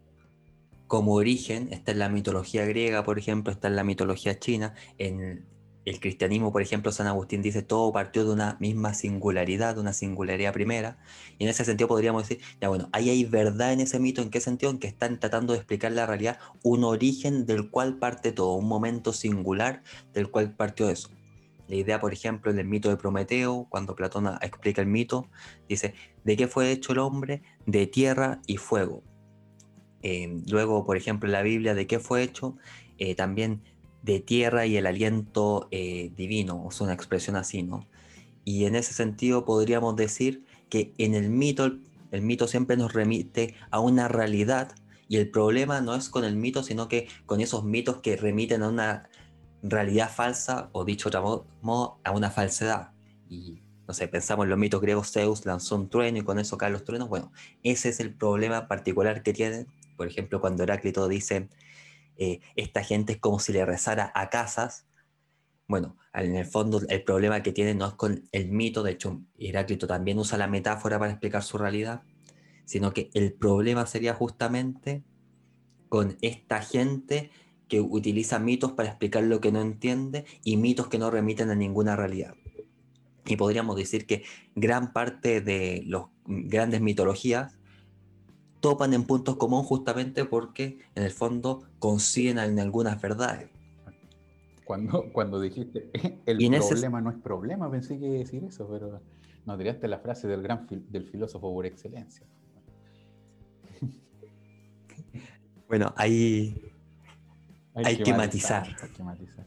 como 0.86 1.12
origen, 1.12 1.70
está 1.74 1.92
en 1.92 1.98
la 1.98 2.08
mitología 2.08 2.64
griega, 2.64 3.04
por 3.04 3.18
ejemplo, 3.18 3.52
está 3.52 3.68
en 3.68 3.76
la 3.76 3.84
mitología 3.84 4.38
china, 4.38 4.72
en 4.96 5.44
el 5.86 6.00
cristianismo, 6.00 6.52
por 6.52 6.62
ejemplo, 6.62 6.90
San 6.90 7.06
Agustín 7.06 7.42
dice 7.42 7.62
todo 7.62 7.92
partió 7.92 8.24
de 8.24 8.32
una 8.32 8.56
misma 8.58 8.92
singularidad, 8.92 9.76
de 9.76 9.80
una 9.80 9.92
singularidad 9.92 10.52
primera, 10.52 10.98
y 11.38 11.44
en 11.44 11.50
ese 11.50 11.64
sentido 11.64 11.86
podríamos 11.86 12.28
decir, 12.28 12.44
ya 12.60 12.68
bueno, 12.68 12.88
ahí 12.92 13.08
hay 13.08 13.24
verdad 13.24 13.72
en 13.72 13.80
ese 13.80 14.00
mito, 14.00 14.20
¿en 14.20 14.30
qué 14.30 14.40
sentido? 14.40 14.72
En 14.72 14.78
que 14.78 14.88
están 14.88 15.20
tratando 15.20 15.52
de 15.52 15.60
explicar 15.60 15.92
la 15.92 16.04
realidad, 16.04 16.38
un 16.64 16.82
origen 16.82 17.46
del 17.46 17.70
cual 17.70 17.98
parte 17.98 18.32
todo, 18.32 18.54
un 18.54 18.66
momento 18.66 19.12
singular 19.12 19.82
del 20.12 20.28
cual 20.28 20.54
partió 20.54 20.90
eso. 20.90 21.08
La 21.68 21.76
idea, 21.76 22.00
por 22.00 22.12
ejemplo, 22.12 22.50
en 22.50 22.58
el 22.58 22.66
mito 22.66 22.88
de 22.88 22.96
Prometeo, 22.96 23.66
cuando 23.68 23.94
Platón 23.94 24.26
explica 24.40 24.82
el 24.82 24.88
mito, 24.88 25.28
dice, 25.68 25.94
¿de 26.24 26.36
qué 26.36 26.48
fue 26.48 26.70
hecho 26.72 26.92
el 26.92 26.98
hombre? 26.98 27.42
De 27.64 27.86
tierra 27.86 28.40
y 28.46 28.56
fuego. 28.56 29.02
Eh, 30.02 30.42
luego, 30.48 30.84
por 30.84 30.96
ejemplo, 30.96 31.28
en 31.28 31.32
la 31.32 31.42
Biblia, 31.42 31.74
¿de 31.74 31.86
qué 31.86 31.98
fue 31.98 32.22
hecho? 32.22 32.56
Eh, 32.98 33.14
también 33.14 33.62
de 34.06 34.20
tierra 34.20 34.66
y 34.66 34.76
el 34.76 34.86
aliento 34.86 35.66
eh, 35.72 36.12
divino, 36.16 36.68
sea, 36.70 36.84
una 36.84 36.94
expresión 36.94 37.34
así, 37.34 37.64
¿no? 37.64 37.86
Y 38.44 38.64
en 38.66 38.76
ese 38.76 38.94
sentido 38.94 39.44
podríamos 39.44 39.96
decir 39.96 40.44
que 40.70 40.94
en 40.96 41.14
el 41.14 41.28
mito, 41.28 41.72
el 42.12 42.22
mito 42.22 42.46
siempre 42.46 42.76
nos 42.76 42.92
remite 42.92 43.56
a 43.72 43.80
una 43.80 44.06
realidad 44.06 44.72
y 45.08 45.16
el 45.16 45.28
problema 45.28 45.80
no 45.80 45.96
es 45.96 46.08
con 46.08 46.24
el 46.24 46.36
mito, 46.36 46.62
sino 46.62 46.86
que 46.88 47.08
con 47.26 47.40
esos 47.40 47.64
mitos 47.64 48.00
que 48.00 48.16
remiten 48.16 48.62
a 48.62 48.68
una 48.68 49.10
realidad 49.64 50.08
falsa 50.14 50.70
o 50.70 50.84
dicho 50.84 51.10
de 51.10 51.18
otro 51.18 51.46
modo, 51.60 51.98
a 52.04 52.12
una 52.12 52.30
falsedad. 52.30 52.92
Y 53.28 53.60
no 53.88 53.94
sé, 53.94 54.06
pensamos 54.06 54.44
en 54.44 54.50
los 54.50 54.58
mitos 54.58 54.80
griegos, 54.80 55.10
Zeus 55.10 55.44
lanzó 55.46 55.74
un 55.74 55.88
trueno 55.88 56.18
y 56.18 56.22
con 56.22 56.38
eso 56.38 56.56
caen 56.56 56.74
los 56.74 56.84
truenos. 56.84 57.08
Bueno, 57.08 57.32
ese 57.64 57.88
es 57.88 57.98
el 57.98 58.14
problema 58.14 58.68
particular 58.68 59.24
que 59.24 59.32
tienen. 59.32 59.66
Por 59.96 60.06
ejemplo, 60.06 60.40
cuando 60.40 60.62
Heráclito 60.62 61.08
dice, 61.08 61.48
eh, 62.16 62.40
esta 62.56 62.82
gente 62.82 63.14
es 63.14 63.18
como 63.18 63.38
si 63.38 63.52
le 63.52 63.64
rezara 63.64 64.12
a 64.14 64.30
casas. 64.30 64.86
Bueno, 65.68 65.96
en 66.14 66.36
el 66.36 66.46
fondo 66.46 66.80
el 66.88 67.02
problema 67.02 67.42
que 67.42 67.52
tiene 67.52 67.74
no 67.74 67.86
es 67.86 67.94
con 67.94 68.28
el 68.32 68.48
mito, 68.50 68.82
de 68.82 68.92
hecho 68.92 69.20
Heráclito 69.38 69.86
también 69.86 70.18
usa 70.18 70.38
la 70.38 70.46
metáfora 70.46 70.98
para 70.98 71.10
explicar 71.10 71.42
su 71.42 71.58
realidad, 71.58 72.02
sino 72.64 72.92
que 72.92 73.10
el 73.14 73.32
problema 73.32 73.86
sería 73.86 74.14
justamente 74.14 75.02
con 75.88 76.16
esta 76.20 76.62
gente 76.62 77.30
que 77.68 77.80
utiliza 77.80 78.38
mitos 78.38 78.72
para 78.72 78.88
explicar 78.88 79.24
lo 79.24 79.40
que 79.40 79.52
no 79.52 79.60
entiende 79.60 80.24
y 80.44 80.56
mitos 80.56 80.88
que 80.88 80.98
no 80.98 81.10
remiten 81.10 81.50
a 81.50 81.54
ninguna 81.54 81.96
realidad. 81.96 82.34
Y 83.24 83.36
podríamos 83.36 83.76
decir 83.76 84.06
que 84.06 84.22
gran 84.54 84.92
parte 84.92 85.40
de 85.40 85.82
las 85.86 86.04
grandes 86.26 86.80
mitologías 86.80 87.55
topan 88.66 88.92
en 88.94 89.04
puntos 89.04 89.36
comunes 89.36 89.68
justamente 89.68 90.24
porque 90.24 90.80
en 90.96 91.04
el 91.04 91.12
fondo 91.12 91.62
consiguen 91.78 92.38
en 92.38 92.58
algunas 92.58 93.00
verdades. 93.00 93.48
Cuando, 94.64 95.12
cuando 95.12 95.40
dijiste 95.40 95.88
el 96.26 96.36
problema 96.36 97.00
no 97.00 97.10
es 97.10 97.16
problema, 97.18 97.70
pensé 97.70 97.96
que 97.96 98.08
decir 98.08 98.42
eso, 98.42 98.68
pero 98.68 99.00
no 99.44 99.56
tiraste 99.56 99.86
la 99.86 100.00
frase 100.00 100.26
del 100.26 100.42
gran 100.42 100.66
del 100.68 101.04
filósofo 101.04 101.52
por 101.54 101.64
excelencia. 101.64 102.26
Bueno, 105.68 105.92
ahí 105.96 106.62
hay, 107.74 108.00
que, 108.00 108.14
matizar, 108.14 108.68
Hay 108.80 108.88
que 108.90 109.02
matizar. 109.02 109.44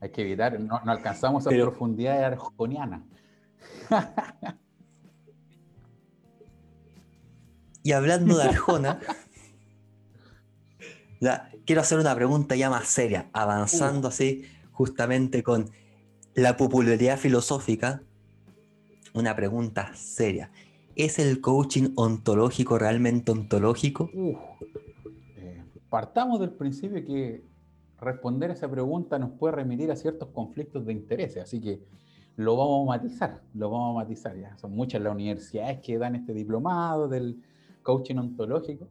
Hay 0.00 0.10
que 0.10 0.22
evitar, 0.22 0.58
no, 0.58 0.80
alcanzamos 0.84 1.46
a 1.46 1.50
profundidad 1.50 2.24
arjoniana. 2.24 3.04
Y 7.84 7.92
hablando 7.92 8.38
de 8.38 8.44
Arjona, 8.44 8.98
quiero 11.66 11.82
hacer 11.82 11.98
una 11.98 12.14
pregunta 12.14 12.56
ya 12.56 12.70
más 12.70 12.88
seria, 12.88 13.28
avanzando 13.34 14.08
así 14.08 14.44
justamente 14.72 15.42
con 15.42 15.70
la 16.34 16.56
popularidad 16.56 17.18
filosófica. 17.18 18.02
Una 19.12 19.36
pregunta 19.36 19.94
seria. 19.94 20.50
¿Es 20.96 21.18
el 21.18 21.42
coaching 21.42 21.90
ontológico 21.96 22.78
realmente 22.78 23.32
ontológico? 23.32 24.08
Eh, 25.36 25.62
partamos 25.90 26.40
del 26.40 26.52
principio 26.52 27.04
que 27.04 27.44
responder 28.00 28.50
esa 28.50 28.70
pregunta 28.70 29.18
nos 29.18 29.32
puede 29.32 29.56
remitir 29.56 29.90
a 29.90 29.96
ciertos 29.96 30.30
conflictos 30.30 30.86
de 30.86 30.94
intereses, 30.94 31.42
así 31.42 31.60
que 31.60 31.82
lo 32.36 32.56
vamos 32.56 32.88
a 32.88 32.96
matizar, 32.96 33.42
lo 33.52 33.68
vamos 33.68 33.90
a 33.90 34.04
matizar 34.04 34.34
ya. 34.40 34.56
Son 34.56 34.70
muchas 34.70 35.02
las 35.02 35.12
universidades 35.12 35.80
que 35.80 35.98
dan 35.98 36.14
este 36.14 36.32
diplomado 36.32 37.08
del 37.08 37.42
coaching 37.84 38.16
ontológico. 38.16 38.88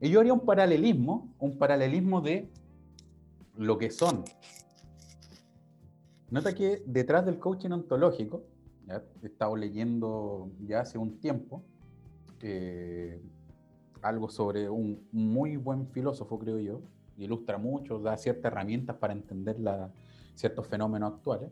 Y 0.00 0.10
yo 0.10 0.20
haría 0.20 0.32
un 0.32 0.46
paralelismo, 0.46 1.34
un 1.40 1.58
paralelismo 1.58 2.20
de 2.20 2.48
lo 3.56 3.76
que 3.76 3.90
son. 3.90 4.24
Nota 6.30 6.54
que 6.54 6.84
detrás 6.86 7.26
del 7.26 7.40
coaching 7.40 7.70
ontológico, 7.70 8.44
ya 8.86 9.02
he 9.22 9.26
estado 9.26 9.56
leyendo 9.56 10.48
ya 10.60 10.80
hace 10.80 10.96
un 10.96 11.18
tiempo 11.18 11.64
eh, 12.40 13.20
algo 14.02 14.30
sobre 14.30 14.70
un 14.70 15.06
muy 15.12 15.56
buen 15.56 15.88
filósofo, 15.88 16.38
creo 16.38 16.58
yo, 16.58 16.80
ilustra 17.18 17.58
mucho, 17.58 17.98
da 17.98 18.16
ciertas 18.16 18.50
herramientas 18.50 18.96
para 18.96 19.12
entender 19.12 19.58
la, 19.58 19.92
ciertos 20.34 20.66
fenómenos 20.66 21.12
actuales, 21.12 21.50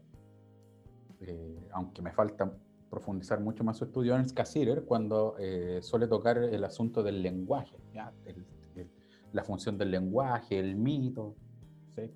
eh, 1.20 1.68
aunque 1.72 2.00
me 2.00 2.12
falta 2.12 2.50
profundizar 2.90 3.40
mucho 3.40 3.64
más 3.64 3.76
su 3.76 3.84
estudio 3.84 4.16
en 4.16 4.28
Cassirer 4.30 4.84
cuando 4.84 5.36
eh, 5.38 5.80
suele 5.82 6.06
tocar 6.06 6.38
el 6.38 6.64
asunto 6.64 7.02
del 7.02 7.22
lenguaje, 7.22 7.76
la 9.32 9.44
función 9.44 9.76
del 9.76 9.90
lenguaje, 9.90 10.58
el 10.58 10.76
mito, 10.76 11.34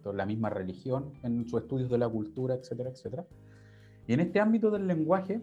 la 0.05 0.27
misma 0.27 0.49
religión 0.51 1.13
en 1.23 1.47
sus 1.47 1.63
estudios 1.63 1.91
de 1.91 1.99
la 1.99 2.09
cultura, 2.09 2.55
etcétera, 2.55 2.91
etcétera. 2.91 3.27
Y 4.07 4.15
en 4.15 4.21
este 4.21 4.41
ámbito 4.41 4.71
del 4.71 4.87
lenguaje 4.87 5.43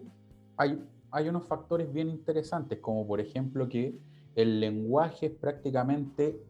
hay, 0.56 0.82
hay 1.10 1.28
unos 1.28 1.46
factores 1.46 1.92
bien 1.92 2.08
interesantes, 2.08 2.78
como 2.80 3.06
por 3.06 3.20
ejemplo 3.20 3.68
que 3.68 3.98
el 4.34 4.60
lenguaje 4.60 5.26
es 5.26 5.32
prácticamente 5.32 6.40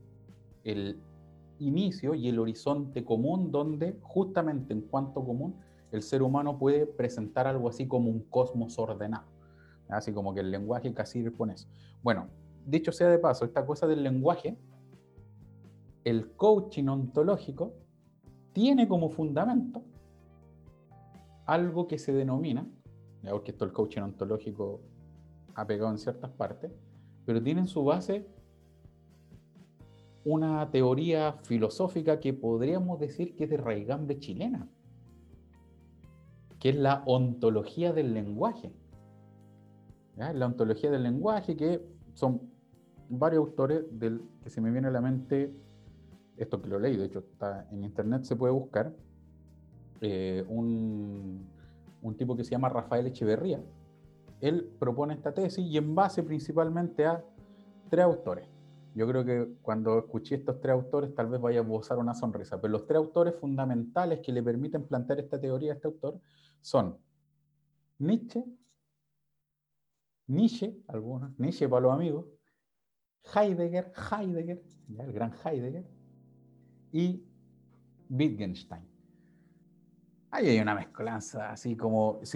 el 0.64 1.00
inicio 1.58 2.14
y 2.14 2.28
el 2.28 2.38
horizonte 2.38 3.04
común 3.04 3.50
donde 3.50 3.98
justamente 4.02 4.72
en 4.72 4.82
cuanto 4.82 5.24
común 5.24 5.56
el 5.92 6.02
ser 6.02 6.22
humano 6.22 6.58
puede 6.58 6.86
presentar 6.86 7.46
algo 7.46 7.68
así 7.68 7.86
como 7.86 8.10
un 8.10 8.20
cosmos 8.20 8.78
ordenado. 8.78 9.26
Así 9.88 10.12
como 10.12 10.32
que 10.34 10.40
el 10.40 10.50
lenguaje 10.50 10.92
casi 10.94 11.28
pone 11.30 11.54
eso. 11.54 11.68
Bueno, 12.02 12.28
dicho 12.64 12.92
sea 12.92 13.08
de 13.08 13.18
paso, 13.18 13.44
esta 13.44 13.66
cosa 13.66 13.86
del 13.86 14.02
lenguaje, 14.02 14.56
el 16.04 16.32
coaching 16.32 16.86
ontológico 16.86 17.74
tiene 18.52 18.88
como 18.88 19.10
fundamento 19.10 19.82
algo 21.46 21.88
que 21.88 21.98
se 21.98 22.12
denomina, 22.12 22.66
porque 23.28 23.50
esto 23.50 23.64
el 23.64 23.72
coaching 23.72 24.02
ontológico 24.02 24.80
ha 25.54 25.66
pegado 25.66 25.90
en 25.90 25.98
ciertas 25.98 26.30
partes, 26.30 26.70
pero 27.26 27.42
tiene 27.42 27.62
en 27.62 27.66
su 27.66 27.84
base 27.84 28.26
una 30.24 30.70
teoría 30.70 31.32
filosófica 31.42 32.20
que 32.20 32.32
podríamos 32.32 33.00
decir 33.00 33.34
que 33.34 33.44
es 33.44 33.50
de 33.50 33.56
raigambre 33.56 34.18
chilena 34.18 34.68
que 36.60 36.68
es 36.68 36.76
la 36.76 37.02
ontología 37.06 37.92
del 37.92 38.14
lenguaje. 38.14 38.70
La 40.16 40.44
ontología 40.46 40.90
del 40.90 41.02
lenguaje, 41.02 41.56
que 41.56 41.82
son 42.12 42.42
varios 43.08 43.46
autores 43.46 43.84
del, 43.90 44.20
que 44.44 44.50
se 44.50 44.60
me 44.60 44.70
viene 44.70 44.88
a 44.88 44.90
la 44.90 45.00
mente, 45.00 45.50
esto 46.36 46.60
que 46.60 46.68
lo 46.68 46.78
leí, 46.78 46.96
de 46.96 47.06
hecho 47.06 47.20
está 47.20 47.66
en 47.72 47.84
internet, 47.84 48.24
se 48.24 48.36
puede 48.36 48.52
buscar, 48.52 48.92
eh, 50.02 50.44
un, 50.48 51.46
un 52.02 52.16
tipo 52.16 52.36
que 52.36 52.44
se 52.44 52.50
llama 52.50 52.68
Rafael 52.68 53.06
Echeverría. 53.06 53.62
Él 54.40 54.70
propone 54.78 55.14
esta 55.14 55.32
tesis 55.32 55.64
y 55.64 55.78
en 55.78 55.94
base 55.94 56.22
principalmente 56.22 57.06
a 57.06 57.24
tres 57.88 58.04
autores. 58.04 58.46
Yo 58.94 59.06
creo 59.06 59.24
que 59.24 59.48
cuando 59.62 59.98
escuché 59.98 60.36
estos 60.36 60.60
tres 60.60 60.74
autores 60.74 61.14
tal 61.14 61.28
vez 61.28 61.40
vaya 61.40 61.60
a 61.60 61.62
usar 61.62 61.98
una 61.98 62.14
sonrisa, 62.14 62.60
pero 62.60 62.72
los 62.72 62.86
tres 62.86 62.98
autores 62.98 63.34
fundamentales 63.36 64.20
que 64.20 64.32
le 64.32 64.42
permiten 64.42 64.82
plantear 64.82 65.20
esta 65.20 65.40
teoría 65.40 65.72
a 65.72 65.74
este 65.76 65.86
autor 65.88 66.20
son 66.60 66.98
Nietzsche, 67.98 68.44
Nietzsche, 70.26 70.82
algunos, 70.88 71.38
Nietzsche 71.38 71.68
para 71.68 71.82
los 71.82 71.92
amigos, 71.92 72.26
Heidegger, 73.34 73.92
Heidegger, 74.10 74.62
el 74.98 75.12
gran 75.12 75.32
Heidegger, 75.44 75.86
y 76.92 77.24
Wittgenstein. 78.08 78.88
Ahí 80.32 80.48
hay 80.48 80.60
una 80.60 80.76
mezcolanza, 80.76 81.50
así 81.50 81.76
como, 81.76 82.20
es 82.22 82.32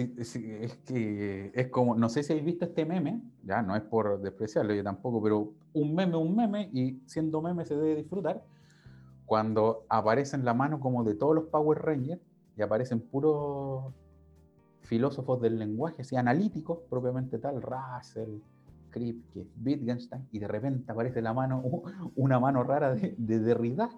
que 0.85 1.51
es 1.53 1.67
como, 1.69 1.95
no 1.95 2.09
sé 2.09 2.23
si 2.23 2.33
habéis 2.33 2.45
visto 2.45 2.65
este 2.65 2.85
meme, 2.85 3.21
ya 3.43 3.61
no 3.61 3.75
es 3.75 3.83
por 3.83 4.19
despreciarlo 4.21 4.73
yo 4.73 4.83
tampoco, 4.83 5.23
pero 5.23 5.53
un 5.73 5.95
meme, 5.95 6.17
un 6.17 6.35
meme, 6.35 6.69
y 6.73 7.01
siendo 7.05 7.41
meme 7.41 7.65
se 7.65 7.75
debe 7.75 7.95
disfrutar, 7.95 8.43
cuando 9.25 9.85
aparecen 9.89 10.43
la 10.43 10.53
mano 10.53 10.79
como 10.79 11.03
de 11.05 11.15
todos 11.15 11.35
los 11.35 11.45
Power 11.45 11.79
Rangers 11.79 12.21
y 12.57 12.61
aparecen 12.61 12.99
puros 12.99 13.93
filósofos 14.85 15.41
del 15.41 15.59
lenguaje, 15.59 16.01
así 16.01 16.15
analíticos 16.15 16.79
propiamente 16.89 17.37
tal, 17.37 17.61
Russell, 17.61 18.39
Kripke, 18.89 19.45
Wittgenstein, 19.63 20.27
y 20.31 20.39
de 20.39 20.47
repente 20.47 20.91
aparece 20.91 21.21
la 21.21 21.33
mano, 21.33 21.63
una 22.15 22.39
mano 22.39 22.63
rara 22.63 22.95
de, 22.95 23.15
de 23.17 23.39
Derrida. 23.39 23.89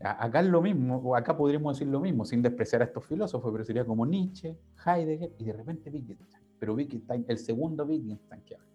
Acá 0.00 0.40
es 0.40 0.46
lo 0.46 0.62
mismo, 0.62 1.16
acá 1.16 1.36
podríamos 1.36 1.76
decir 1.76 1.90
lo 1.90 1.98
mismo, 1.98 2.24
sin 2.24 2.40
despreciar 2.40 2.82
a 2.82 2.84
estos 2.84 3.04
filósofos, 3.04 3.50
pero 3.50 3.64
sería 3.64 3.84
como 3.84 4.06
Nietzsche, 4.06 4.56
Heidegger 4.86 5.32
y 5.38 5.44
de 5.44 5.52
repente 5.52 5.90
Wittgenstein. 5.90 6.44
Pero 6.60 6.74
Wittgenstein, 6.74 7.24
el 7.26 7.38
segundo 7.38 7.84
Wittgenstein 7.84 8.42
que 8.42 8.54
habla. 8.54 8.66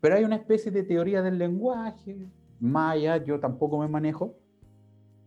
Pero 0.00 0.16
hay 0.16 0.24
una 0.24 0.36
especie 0.36 0.72
de 0.72 0.82
teoría 0.82 1.20
del 1.20 1.38
lenguaje, 1.38 2.26
Maya, 2.60 3.22
yo 3.22 3.40
tampoco 3.40 3.78
me 3.78 3.88
manejo, 3.88 4.34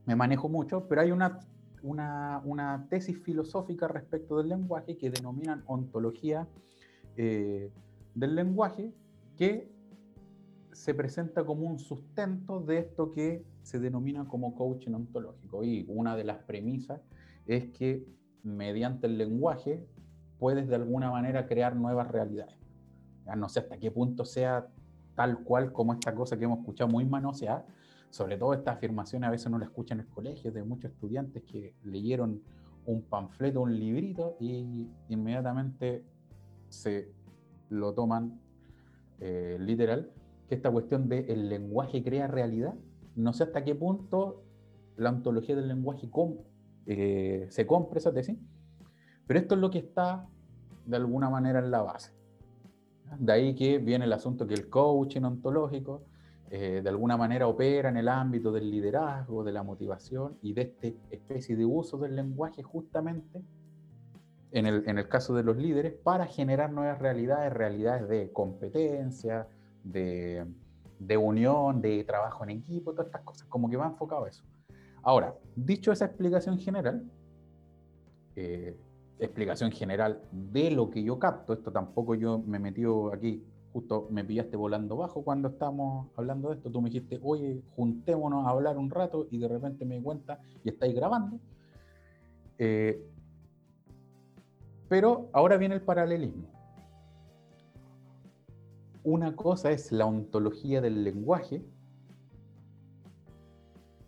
me 0.05 0.15
manejo 0.15 0.49
mucho, 0.49 0.87
pero 0.87 1.01
hay 1.01 1.11
una, 1.11 1.39
una, 1.89 2.87
tesis 2.89 3.17
filosófica 3.19 3.87
respecto 3.87 4.37
del 4.37 4.49
lenguaje 4.49 4.97
que 4.97 5.09
denominan 5.09 5.63
ontología 5.67 6.47
eh, 7.15 7.71
del 8.15 8.35
lenguaje, 8.35 8.93
que 9.35 9.71
se 10.71 10.93
presenta 10.93 11.43
como 11.43 11.67
un 11.67 11.79
sustento 11.79 12.59
de 12.59 12.79
esto 12.79 13.11
que 13.11 13.43
se 13.63 13.79
denomina 13.79 14.27
como 14.27 14.55
coaching 14.55 14.93
ontológico. 14.93 15.63
Y 15.63 15.85
una 15.87 16.15
de 16.15 16.23
las 16.23 16.37
premisas 16.43 17.01
es 17.47 17.69
que 17.71 18.05
mediante 18.43 19.07
el 19.07 19.17
lenguaje 19.17 19.85
puedes 20.37 20.67
de 20.67 20.75
alguna 20.75 21.09
manera 21.09 21.47
crear 21.47 21.75
nuevas 21.75 22.07
realidades. 22.09 22.55
Ya 23.25 23.35
no 23.35 23.49
sé 23.49 23.59
hasta 23.59 23.77
qué 23.77 23.91
punto 23.91 24.23
sea 24.23 24.67
tal 25.15 25.43
cual 25.43 25.73
como 25.73 25.93
esta 25.93 26.13
cosa 26.13 26.37
que 26.37 26.45
hemos 26.45 26.59
escuchado 26.59 26.89
muy 26.89 27.05
manoseada, 27.05 27.65
sobre 28.09 28.37
todo 28.37 28.53
esta 28.53 28.71
afirmación 28.71 29.23
a 29.23 29.29
veces 29.29 29.51
no 29.51 29.59
la 29.59 29.65
escuchan 29.65 29.99
en 29.99 30.05
el 30.05 30.11
colegio 30.11 30.51
de 30.51 30.63
muchos 30.63 30.91
estudiantes 30.91 31.43
que 31.43 31.75
leyeron 31.83 32.41
un 32.85 33.01
panfleto, 33.03 33.61
un 33.61 33.77
librito 33.77 34.37
y 34.39 34.87
inmediatamente 35.09 36.03
se 36.69 37.11
lo 37.69 37.93
toman 37.93 38.39
eh, 39.19 39.57
literal, 39.59 40.11
que 40.47 40.55
esta 40.55 40.71
cuestión 40.71 41.09
de 41.09 41.19
el 41.31 41.49
lenguaje 41.49 42.03
crea 42.03 42.27
realidad, 42.27 42.73
no 43.15 43.33
sé 43.33 43.43
hasta 43.43 43.63
qué 43.63 43.75
punto 43.75 44.43
la 44.95 45.09
ontología 45.09 45.55
del 45.55 45.67
lenguaje 45.67 46.09
eh, 46.85 47.47
se 47.49 47.67
compra 47.67 47.99
esa 47.99 48.13
tesis, 48.13 48.37
pero 49.25 49.39
esto 49.39 49.55
es 49.55 49.61
lo 49.61 49.69
que 49.69 49.79
está 49.79 50.27
de 50.85 50.95
alguna 50.95 51.29
manera 51.29 51.59
en 51.59 51.71
la 51.71 51.81
base. 51.81 52.13
De 53.19 53.31
ahí 53.31 53.55
que 53.55 53.79
viene 53.79 54.05
el 54.05 54.13
asunto 54.13 54.47
que 54.47 54.53
el 54.53 54.69
coaching 54.69 55.23
ontológico 55.23 56.05
eh, 56.49 56.81
de 56.81 56.89
alguna 56.89 57.17
manera 57.17 57.47
opera 57.47 57.89
en 57.89 57.97
el 57.97 58.07
ámbito 58.07 58.51
del 58.51 58.71
liderazgo, 58.71 59.43
de 59.43 59.51
la 59.51 59.63
motivación 59.63 60.37
y 60.41 60.53
de 60.53 60.61
esta 60.61 60.87
especie 61.11 61.55
de 61.55 61.65
uso 61.65 61.97
del 61.97 62.15
lenguaje 62.15 62.63
justamente 62.63 63.41
en 64.51 64.65
el, 64.65 64.87
en 64.87 64.97
el 64.97 65.09
caso 65.09 65.35
de 65.35 65.43
los 65.43 65.57
líderes 65.57 65.93
para 65.93 66.25
generar 66.25 66.71
nuevas 66.71 66.99
realidades, 66.99 67.51
realidades 67.51 68.07
de 68.07 68.31
competencia, 68.31 69.47
de, 69.83 70.45
de 70.99 71.17
unión, 71.17 71.81
de 71.81 72.03
trabajo 72.03 72.43
en 72.43 72.51
equipo, 72.51 72.91
todas 72.91 73.07
estas 73.07 73.23
cosas, 73.23 73.47
como 73.47 73.69
que 73.69 73.77
va 73.77 73.87
enfocado 73.87 74.25
a 74.25 74.29
eso. 74.29 74.43
Ahora, 75.03 75.35
dicho 75.55 75.91
esa 75.91 76.05
explicación 76.05 76.57
general, 76.57 77.03
eh, 78.35 78.77
explicación 79.19 79.71
general 79.71 80.21
de 80.31 80.71
lo 80.71 80.89
que 80.89 81.03
yo 81.03 81.19
capto, 81.19 81.53
esto 81.53 81.71
tampoco 81.71 82.15
yo 82.15 82.39
me 82.39 82.57
he 82.57 82.59
metido 82.59 83.11
aquí 83.13 83.43
justo 83.73 84.07
me 84.09 84.23
pillaste 84.23 84.57
volando 84.57 84.97
bajo 84.97 85.23
cuando 85.23 85.49
estábamos 85.49 86.07
hablando 86.15 86.49
de 86.49 86.55
esto. 86.55 86.71
Tú 86.71 86.81
me 86.81 86.89
dijiste, 86.89 87.19
oye, 87.21 87.61
juntémonos 87.75 88.45
a 88.45 88.49
hablar 88.49 88.77
un 88.77 88.89
rato 88.89 89.27
y 89.29 89.37
de 89.37 89.47
repente 89.47 89.85
me 89.85 89.95
di 89.97 90.01
cuenta 90.01 90.39
y 90.63 90.69
estáis 90.69 90.95
grabando. 90.95 91.39
Eh, 92.57 93.05
pero 94.89 95.29
ahora 95.33 95.57
viene 95.57 95.75
el 95.75 95.81
paralelismo. 95.81 96.47
Una 99.03 99.35
cosa 99.35 99.71
es 99.71 99.91
la 99.91 100.05
ontología 100.05 100.81
del 100.81 101.03
lenguaje, 101.03 101.63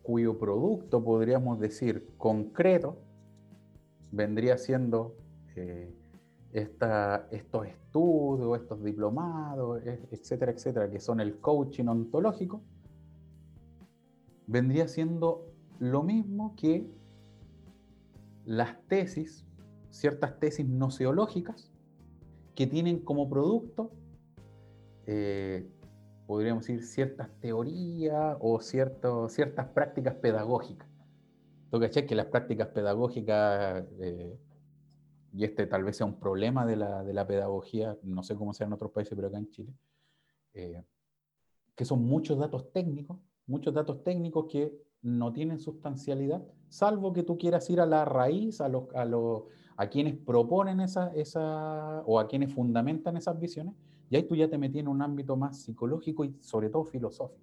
cuyo 0.03 0.37
producto, 0.37 1.03
podríamos 1.03 1.59
decir, 1.59 2.09
concreto, 2.17 2.97
vendría 4.11 4.57
siendo 4.57 5.15
eh, 5.55 5.93
estos 6.51 7.67
estudios, 7.67 8.61
estos 8.61 8.83
diplomados, 8.83 9.81
etcétera, 10.11 10.51
etcétera, 10.51 10.89
que 10.89 10.99
son 10.99 11.19
el 11.19 11.39
coaching 11.39 11.85
ontológico, 11.85 12.61
vendría 14.47 14.87
siendo 14.87 15.45
lo 15.79 16.03
mismo 16.03 16.55
que 16.55 16.89
las 18.45 18.81
tesis, 18.87 19.45
ciertas 19.91 20.39
tesis 20.39 20.67
noceológicas, 20.67 21.71
que 22.55 22.65
tienen 22.67 22.99
como 22.99 23.29
producto, 23.29 23.91
eh, 25.05 25.69
podríamos 26.25 26.65
decir, 26.65 26.83
ciertas 26.83 27.29
teorías 27.39 28.37
o 28.39 28.59
ciertas 28.59 29.67
prácticas 29.73 30.15
pedagógicas. 30.15 30.87
¿Tú 31.71 31.79
caché 31.79 32.05
que 32.05 32.15
las 32.15 32.25
prácticas 32.25 32.69
pedagógicas 32.69 33.85
eh, 33.99 34.35
y 35.33 35.43
este 35.43 35.67
tal 35.67 35.83
vez 35.83 35.97
sea 35.97 36.05
un 36.05 36.19
problema 36.19 36.65
de 36.65 36.75
la, 36.75 37.03
de 37.03 37.13
la 37.13 37.27
pedagogía, 37.27 37.97
no 38.03 38.23
sé 38.23 38.35
cómo 38.35 38.53
sea 38.53 38.67
en 38.67 38.73
otros 38.73 38.91
países, 38.91 39.15
pero 39.15 39.27
acá 39.27 39.37
en 39.37 39.49
Chile, 39.49 39.73
eh, 40.53 40.83
que 41.75 41.85
son 41.85 42.03
muchos 42.03 42.37
datos 42.39 42.71
técnicos, 42.71 43.17
muchos 43.47 43.73
datos 43.73 44.03
técnicos 44.03 44.47
que 44.49 44.73
no 45.01 45.31
tienen 45.31 45.59
sustancialidad, 45.59 46.43
salvo 46.67 47.13
que 47.13 47.23
tú 47.23 47.37
quieras 47.37 47.69
ir 47.69 47.79
a 47.79 47.85
la 47.85 48.05
raíz, 48.05 48.59
a, 48.59 48.67
los, 48.67 48.93
a, 48.95 49.05
los, 49.05 49.43
a 49.77 49.87
quienes 49.87 50.15
proponen 50.17 50.81
esa, 50.81 51.13
esa, 51.13 52.01
o 52.05 52.19
a 52.19 52.27
quienes 52.27 52.53
fundamentan 52.53 53.15
esas 53.15 53.39
visiones, 53.39 53.75
y 54.09 54.15
ahí 54.15 54.23
tú 54.23 54.35
ya 54.35 54.49
te 54.49 54.57
metí 54.57 54.79
en 54.79 54.87
un 54.87 55.01
ámbito 55.01 55.37
más 55.37 55.61
psicológico 55.61 56.25
y 56.25 56.35
sobre 56.41 56.69
todo 56.69 56.83
filosófico. 56.83 57.39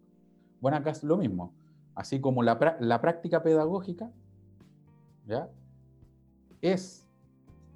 Bueno, 0.60 0.76
acá 0.76 0.90
es 0.90 1.04
lo 1.04 1.16
mismo, 1.16 1.54
así 1.94 2.20
como 2.20 2.42
la, 2.42 2.76
la 2.80 3.00
práctica 3.00 3.42
pedagógica, 3.42 4.12
¿ya? 5.26 5.48
Es 6.60 7.05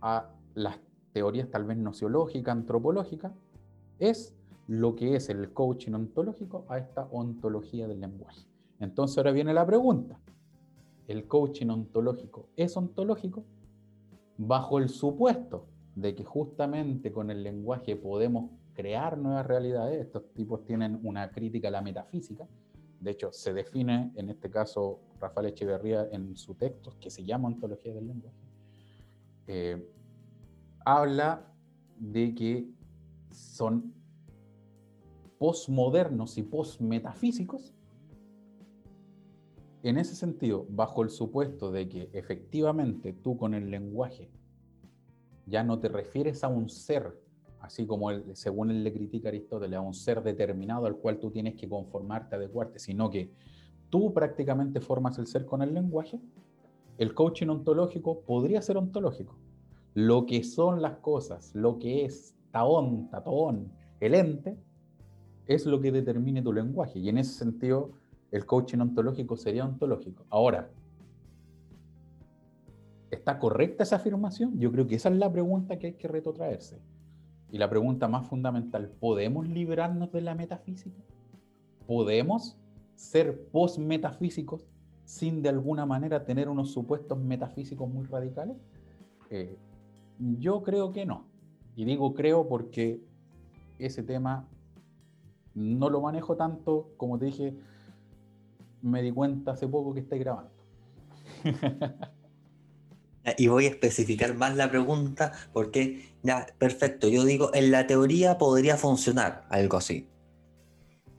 a 0.00 0.30
las 0.54 0.78
teorías 1.12 1.50
tal 1.50 1.64
vez 1.64 1.76
nociológicas, 1.76 2.52
antropológicas, 2.52 3.32
es 3.98 4.34
lo 4.66 4.94
que 4.94 5.16
es 5.16 5.28
el 5.28 5.52
coaching 5.52 5.92
ontológico 5.92 6.64
a 6.68 6.78
esta 6.78 7.08
ontología 7.10 7.88
del 7.88 8.00
lenguaje. 8.00 8.46
Entonces 8.78 9.18
ahora 9.18 9.32
viene 9.32 9.52
la 9.52 9.66
pregunta. 9.66 10.18
¿El 11.08 11.26
coaching 11.26 11.68
ontológico 11.68 12.48
es 12.56 12.76
ontológico? 12.76 13.44
Bajo 14.38 14.78
el 14.78 14.88
supuesto 14.88 15.66
de 15.96 16.14
que 16.14 16.24
justamente 16.24 17.12
con 17.12 17.30
el 17.30 17.42
lenguaje 17.42 17.96
podemos 17.96 18.50
crear 18.74 19.18
nuevas 19.18 19.46
realidades, 19.46 20.00
estos 20.00 20.32
tipos 20.32 20.64
tienen 20.64 21.00
una 21.02 21.30
crítica 21.30 21.68
a 21.68 21.72
la 21.72 21.82
metafísica, 21.82 22.46
de 23.00 23.10
hecho 23.10 23.32
se 23.32 23.52
define 23.52 24.12
en 24.14 24.30
este 24.30 24.50
caso 24.50 25.00
Rafael 25.20 25.48
Echeverría 25.48 26.08
en 26.12 26.36
su 26.36 26.54
texto 26.54 26.94
que 27.00 27.10
se 27.10 27.24
llama 27.24 27.48
Ontología 27.48 27.92
del 27.92 28.06
lenguaje, 28.06 28.36
eh, 29.52 29.84
habla 30.84 31.52
de 31.98 32.36
que 32.36 32.70
son 33.32 33.92
posmodernos 35.38 36.38
y 36.38 36.44
posmetafísicos, 36.44 37.74
en 39.82 39.98
ese 39.98 40.14
sentido, 40.14 40.66
bajo 40.68 41.02
el 41.02 41.10
supuesto 41.10 41.72
de 41.72 41.88
que 41.88 42.10
efectivamente 42.12 43.12
tú 43.12 43.36
con 43.36 43.54
el 43.54 43.72
lenguaje 43.72 44.30
ya 45.46 45.64
no 45.64 45.80
te 45.80 45.88
refieres 45.88 46.44
a 46.44 46.48
un 46.48 46.68
ser, 46.68 47.20
así 47.58 47.86
como 47.86 48.10
según 48.34 48.70
él 48.70 48.84
le 48.84 48.92
critica 48.92 49.30
Aristóteles, 49.30 49.78
a 49.78 49.80
un 49.80 49.94
ser 49.94 50.22
determinado 50.22 50.86
al 50.86 50.94
cual 50.94 51.18
tú 51.18 51.32
tienes 51.32 51.56
que 51.56 51.68
conformarte, 51.68 52.36
adecuarte, 52.36 52.78
sino 52.78 53.10
que 53.10 53.32
tú 53.88 54.14
prácticamente 54.14 54.80
formas 54.80 55.18
el 55.18 55.26
ser 55.26 55.44
con 55.44 55.60
el 55.60 55.74
lenguaje, 55.74 56.20
el 57.00 57.14
coaching 57.14 57.48
ontológico 57.48 58.20
podría 58.20 58.60
ser 58.60 58.76
ontológico 58.76 59.34
lo 59.94 60.26
que 60.26 60.44
son 60.44 60.82
las 60.82 60.98
cosas, 60.98 61.54
lo 61.54 61.78
que 61.78 62.04
es 62.04 62.36
taón, 62.50 63.08
tatón, 63.10 63.72
el 64.00 64.14
ente, 64.14 64.58
es 65.46 65.64
lo 65.64 65.80
que 65.80 65.92
determine 65.92 66.42
tu 66.42 66.52
lenguaje. 66.52 66.98
Y 66.98 67.08
en 67.08 67.16
ese 67.16 67.32
sentido, 67.32 67.92
el 68.30 68.44
coaching 68.44 68.78
ontológico 68.78 69.36
sería 69.38 69.64
ontológico. 69.64 70.26
Ahora, 70.28 70.70
¿está 73.10 73.38
correcta 73.38 73.82
esa 73.82 73.96
afirmación? 73.96 74.60
Yo 74.60 74.70
creo 74.70 74.86
que 74.86 74.96
esa 74.96 75.08
es 75.08 75.16
la 75.16 75.32
pregunta 75.32 75.78
que 75.78 75.88
hay 75.88 75.94
que 75.94 76.06
retrotraerse. 76.06 76.80
Y 77.50 77.56
la 77.56 77.68
pregunta 77.70 78.08
más 78.08 78.28
fundamental, 78.28 78.92
¿podemos 79.00 79.48
librarnos 79.48 80.12
de 80.12 80.20
la 80.20 80.34
metafísica? 80.34 81.02
¿Podemos 81.86 82.58
ser 82.94 83.48
post-metafísicos 83.48 84.68
sin 85.10 85.42
de 85.42 85.48
alguna 85.48 85.86
manera 85.86 86.24
tener 86.24 86.48
unos 86.48 86.70
supuestos 86.70 87.18
metafísicos 87.18 87.90
muy 87.90 88.06
radicales? 88.06 88.56
Eh, 89.28 89.56
yo 90.38 90.62
creo 90.62 90.92
que 90.92 91.04
no. 91.04 91.24
Y 91.74 91.84
digo 91.84 92.14
creo 92.14 92.46
porque 92.46 93.00
ese 93.80 94.04
tema 94.04 94.46
no 95.52 95.90
lo 95.90 96.00
manejo 96.00 96.36
tanto, 96.36 96.92
como 96.96 97.18
te 97.18 97.24
dije, 97.24 97.56
me 98.82 99.02
di 99.02 99.10
cuenta 99.10 99.50
hace 99.50 99.66
poco 99.66 99.92
que 99.94 100.00
estáis 100.00 100.22
grabando. 100.22 100.52
Y 103.36 103.48
voy 103.48 103.66
a 103.66 103.68
especificar 103.68 104.34
más 104.34 104.56
la 104.56 104.70
pregunta 104.70 105.32
porque, 105.52 106.08
perfecto, 106.56 107.06
yo 107.06 107.26
digo, 107.26 107.50
en 107.52 107.70
la 107.70 107.86
teoría 107.86 108.38
podría 108.38 108.78
funcionar 108.78 109.44
algo 109.50 109.76
así. 109.76 110.08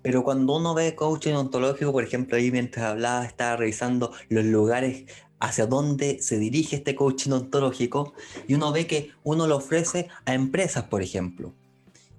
Pero 0.02 0.24
cuando 0.24 0.56
uno 0.58 0.74
ve 0.74 0.96
coaching 0.96 1.34
ontológico, 1.34 1.92
por 1.92 2.04
ejemplo, 2.04 2.38
ahí 2.38 2.52
mientras 2.52 2.86
hablaba, 2.86 3.26
estaba 3.26 3.58
revisando 3.58 4.12
los 4.30 4.46
lugares 4.46 5.06
hacia 5.40 5.66
dónde 5.66 6.22
se 6.22 6.38
dirige 6.38 6.78
este 6.78 6.96
coaching 6.96 7.32
ontológico 7.32 8.14
y 8.48 8.54
uno 8.54 8.72
ve 8.72 8.88
que 8.88 9.12
uno 9.24 9.48
lo 9.48 9.58
ofrece 9.58 10.08
a 10.26 10.34
empresas, 10.34 10.86
por 10.86 11.02
ejemplo. 11.02 11.54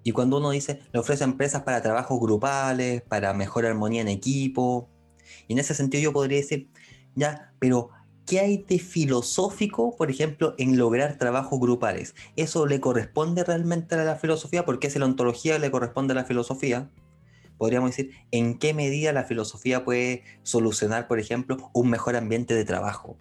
Y 0.04 0.12
cuando 0.12 0.38
uno 0.38 0.50
dice, 0.50 0.80
le 0.92 0.98
ofrece 0.98 1.24
a 1.24 1.28
empresas 1.28 1.62
para 1.62 1.80
trabajos 1.80 2.20
grupales, 2.20 3.02
para 3.02 3.32
mejor 3.32 3.66
armonía 3.66 4.02
en 4.02 4.08
equipo. 4.08 4.88
Y 5.46 5.52
en 5.52 5.60
ese 5.60 5.74
sentido 5.74 6.02
yo 6.02 6.12
podría 6.12 6.38
decir, 6.38 6.68
ya, 7.14 7.54
pero 7.60 7.90
¿qué 8.26 8.40
hay 8.40 8.64
de 8.68 8.80
filosófico, 8.80 9.96
por 9.96 10.10
ejemplo, 10.10 10.54
en 10.58 10.76
lograr 10.76 11.18
trabajos 11.18 11.60
grupales? 11.60 12.14
¿Eso 12.34 12.66
le 12.66 12.80
corresponde 12.80 13.44
realmente 13.44 13.94
a 13.94 14.04
la 14.04 14.16
filosofía? 14.16 14.64
Porque 14.64 14.90
si 14.90 14.98
la 14.98 15.06
ontología 15.06 15.58
le 15.60 15.70
corresponde 15.70 16.12
a 16.12 16.16
la 16.16 16.24
filosofía, 16.24 16.90
podríamos 17.58 17.90
decir, 17.90 18.10
¿en 18.30 18.58
qué 18.58 18.74
medida 18.74 19.12
la 19.12 19.24
filosofía 19.24 19.84
puede 19.84 20.24
solucionar, 20.42 21.08
por 21.08 21.18
ejemplo, 21.18 21.70
un 21.72 21.90
mejor 21.90 22.16
ambiente 22.16 22.54
de 22.54 22.64
trabajo? 22.64 23.16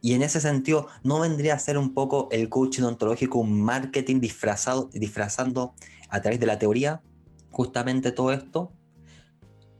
Y 0.00 0.14
en 0.14 0.22
ese 0.22 0.40
sentido, 0.40 0.86
¿no 1.02 1.20
vendría 1.20 1.54
a 1.54 1.58
ser 1.58 1.76
un 1.76 1.92
poco 1.92 2.28
el 2.30 2.48
coaching 2.48 2.84
ontológico 2.84 3.38
un 3.38 3.60
marketing 3.60 4.20
disfrazado, 4.20 4.90
disfrazando 4.92 5.74
a 6.08 6.22
través 6.22 6.38
de 6.40 6.46
la 6.46 6.58
teoría 6.58 7.02
justamente 7.50 8.12
todo 8.12 8.32
esto? 8.32 8.72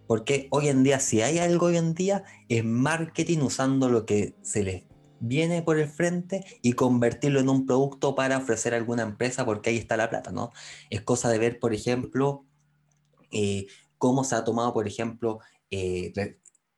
Porque 0.06 0.48
hoy 0.50 0.68
en 0.68 0.82
día, 0.82 1.00
si 1.00 1.22
hay 1.22 1.38
algo 1.38 1.66
hoy 1.66 1.76
en 1.76 1.94
día, 1.94 2.24
es 2.48 2.64
marketing 2.64 3.38
usando 3.38 3.88
lo 3.88 4.06
que 4.06 4.34
se 4.42 4.64
les 4.64 4.84
viene 5.20 5.62
por 5.62 5.78
el 5.78 5.88
frente 5.88 6.44
y 6.62 6.72
convertirlo 6.72 7.40
en 7.40 7.48
un 7.48 7.66
producto 7.66 8.14
para 8.14 8.38
ofrecer 8.38 8.74
a 8.74 8.76
alguna 8.76 9.02
empresa 9.02 9.44
porque 9.44 9.70
ahí 9.70 9.76
está 9.76 9.96
la 9.96 10.10
plata, 10.10 10.30
¿no? 10.30 10.52
Es 10.90 11.02
cosa 11.02 11.28
de 11.28 11.38
ver, 11.38 11.58
por 11.58 11.74
ejemplo, 11.74 12.44
eh, 13.30 13.66
cómo 13.98 14.24
se 14.24 14.34
ha 14.34 14.44
tomado, 14.44 14.72
por 14.72 14.86
ejemplo, 14.86 15.40
eh, 15.70 16.12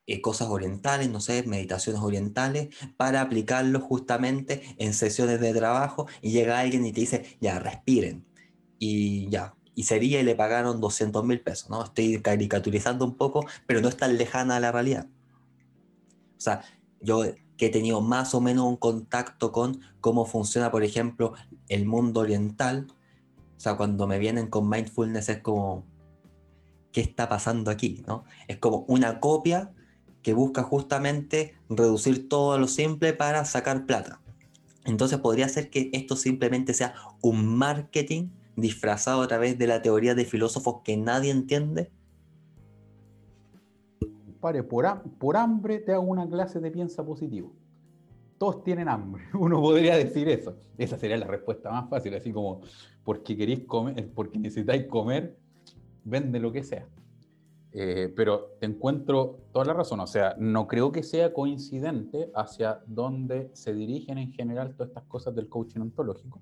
eh, 0.07 0.21
cosas 0.21 0.49
orientales, 0.49 1.09
no 1.11 1.21
sé, 1.21 1.45
meditaciones 1.45 2.03
orientales, 2.03 2.75
para 2.97 3.21
aplicarlo 3.21 3.81
justamente 3.81 4.63
en 4.79 4.95
sesiones 4.95 5.41
de 5.41 5.53
trabajo 5.53 6.07
y 6.21 6.33
llega 6.33 6.59
alguien 6.59 6.85
y 6.85 6.93
te 6.93 7.01
dice, 7.01 7.39
ya, 7.41 7.59
respiren. 7.59 8.27
Y 8.79 9.29
ya, 9.29 9.55
y 9.75 9.85
sería 9.85 10.21
y 10.21 10.25
le 10.25 10.35
pagaron 10.35 10.81
200 10.81 11.25
mil 11.25 11.41
pesos, 11.41 11.71
¿no? 11.71 11.85
Estoy 11.85 12.21
caricaturizando 12.23 13.05
un 13.05 13.17
poco, 13.17 13.47
pero 13.67 13.81
no 13.81 13.89
es 13.89 13.97
tan 13.97 14.17
lejana 14.17 14.57
a 14.57 14.61
la 14.61 14.73
realidad. 14.73 15.07
O 16.37 16.41
sea, 16.41 16.63
yo 17.01 17.23
que 17.57 17.67
he 17.67 17.71
tenido 17.71 18.01
más 18.01 18.35
o 18.35 18.41
menos 18.41 18.67
un 18.67 18.77
contacto 18.77 19.53
con 19.53 19.81
cómo 20.01 20.25
funciona, 20.25 20.71
por 20.71 20.83
ejemplo, 20.83 21.35
el 21.69 21.85
mundo 21.85 22.21
oriental, 22.21 22.87
o 22.91 23.61
sea, 23.61 23.77
cuando 23.77 24.07
me 24.07 24.19
vienen 24.19 24.49
con 24.49 24.67
mindfulness 24.67 25.29
es 25.29 25.39
como, 25.43 25.85
¿qué 26.93 27.01
está 27.01 27.29
pasando 27.29 27.71
aquí? 27.71 28.03
¿no? 28.07 28.25
Es 28.49 28.59
como 28.59 28.85
una 28.89 29.21
copia 29.21 29.73
que 30.23 30.35
busca 30.35 30.63
justamente 30.63 31.55
reducir 31.69 32.29
todo 32.29 32.53
a 32.53 32.59
lo 32.59 32.69
simple 32.69 33.13
para 33.13 33.45
sacar 33.45 33.87
plata. 33.87 34.21
Entonces 34.85 35.19
podría 35.19 35.49
ser 35.49 35.71
que 35.71 35.91
esto 35.93 36.17
simplemente 36.17 36.75
sea 36.75 36.95
un 37.23 37.57
marketing 37.57 38.29
disfrazado 38.57 39.23
a 39.23 39.29
través 39.29 39.59
de 39.59 39.67
la 39.67 39.83
teoría 39.83 40.15
de 40.15 40.25
filósofos 40.25 40.83
que 40.85 40.97
nadie 40.97 41.31
entiende? 41.31 41.91
Pare, 44.41 44.63
por, 44.63 45.03
por 45.19 45.37
hambre 45.37 45.79
te 45.79 45.93
hago 45.93 46.05
una 46.05 46.29
clase 46.29 46.61
de 46.61 46.71
piensa 46.71 47.05
positivo. 47.05 47.53
Todos 48.39 48.65
tienen 48.65 48.89
hambre. 48.89 49.25
Uno 49.35 49.61
podría 49.61 49.97
decir 49.97 50.29
eso. 50.29 50.57
Esa 50.79 50.97
sería 50.97 51.19
la 51.19 51.27
respuesta 51.27 51.71
más 51.71 51.89
fácil, 51.91 52.15
así 52.15 52.33
como 52.33 52.63
porque 53.05 53.37
queréis 53.37 53.65
comer, 53.65 54.11
porque 54.15 54.39
necesitáis 54.39 54.87
comer, 54.87 55.37
vende 56.11 56.41
lo 56.41 56.53
que 56.53 56.63
sea. 56.63 56.87
Eh, 57.73 58.13
pero 58.17 58.57
te 58.59 58.67
encuentro 58.67 59.39
toda 59.53 59.65
la 59.65 59.75
razón, 59.75 60.01
o 60.01 60.07
sea, 60.07 60.35
no 60.39 60.67
creo 60.67 60.91
que 60.91 61.05
sea 61.05 61.33
coincidente 61.33 62.31
hacia 62.35 62.81
dónde 62.87 63.49
se 63.53 63.73
dirigen 63.73 64.19
en 64.19 64.33
general 64.33 64.75
todas 64.75 64.89
estas 64.89 65.05
cosas 65.05 65.37
del 65.37 65.49
coaching 65.49 65.81
ontológico 65.81 66.41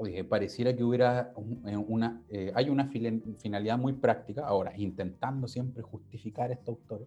oye, 0.00 0.24
pareciera 0.24 0.74
que 0.74 0.82
hubiera 0.82 1.34
eh, 1.66 1.76
una, 1.76 2.22
eh, 2.30 2.50
hay 2.54 2.70
una 2.70 2.86
finalidad 2.86 3.76
muy 3.76 3.92
práctica, 3.92 4.46
ahora, 4.46 4.72
intentando 4.78 5.46
siempre 5.46 5.82
justificar 5.82 6.50
a 6.50 6.54
estos 6.54 6.68
autores, 6.68 7.06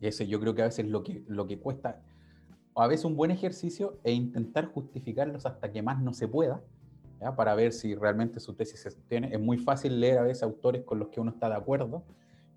ese 0.00 0.28
yo 0.28 0.38
creo 0.38 0.54
que 0.54 0.62
a 0.62 0.66
veces 0.66 0.86
lo 0.86 1.02
que, 1.02 1.24
lo 1.26 1.48
que 1.48 1.58
cuesta, 1.58 2.00
a 2.76 2.86
veces 2.86 3.04
un 3.04 3.16
buen 3.16 3.32
ejercicio 3.32 3.98
es 4.04 4.14
intentar 4.14 4.66
justificarlos 4.66 5.44
hasta 5.44 5.72
que 5.72 5.82
más 5.82 6.00
no 6.00 6.14
se 6.14 6.28
pueda, 6.28 6.62
para 7.36 7.54
ver 7.54 7.72
si 7.72 7.94
realmente 7.94 8.40
su 8.40 8.54
tesis 8.54 8.80
se 8.80 8.90
sostiene. 8.90 9.32
Es 9.32 9.40
muy 9.40 9.58
fácil 9.58 10.00
leer 10.00 10.18
a 10.18 10.22
veces 10.22 10.42
autores 10.42 10.84
con 10.84 10.98
los 10.98 11.08
que 11.08 11.20
uno 11.20 11.30
está 11.30 11.48
de 11.48 11.54
acuerdo, 11.54 12.02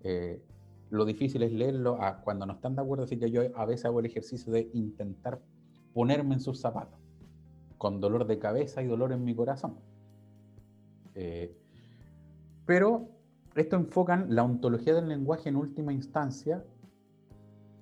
eh, 0.02 0.42
lo 0.90 1.04
difícil 1.04 1.42
es 1.42 1.52
leerlo 1.52 2.00
a 2.00 2.20
cuando 2.20 2.46
no 2.46 2.54
están 2.54 2.76
de 2.76 2.82
acuerdo, 2.82 3.04
así 3.04 3.18
que 3.18 3.30
yo 3.30 3.42
a 3.56 3.64
veces 3.64 3.86
hago 3.86 4.00
el 4.00 4.06
ejercicio 4.06 4.52
de 4.52 4.70
intentar 4.74 5.40
ponerme 5.92 6.34
en 6.34 6.40
sus 6.40 6.60
zapatos 6.60 6.98
con 7.78 8.00
dolor 8.00 8.26
de 8.26 8.38
cabeza 8.38 8.82
y 8.82 8.86
dolor 8.86 9.12
en 9.12 9.24
mi 9.24 9.34
corazón. 9.34 9.76
Eh, 11.14 11.56
pero 12.66 13.08
esto 13.56 13.76
enfocan 13.76 14.34
la 14.34 14.42
ontología 14.42 14.94
del 14.94 15.08
lenguaje 15.08 15.48
en 15.48 15.56
última 15.56 15.92
instancia, 15.92 16.64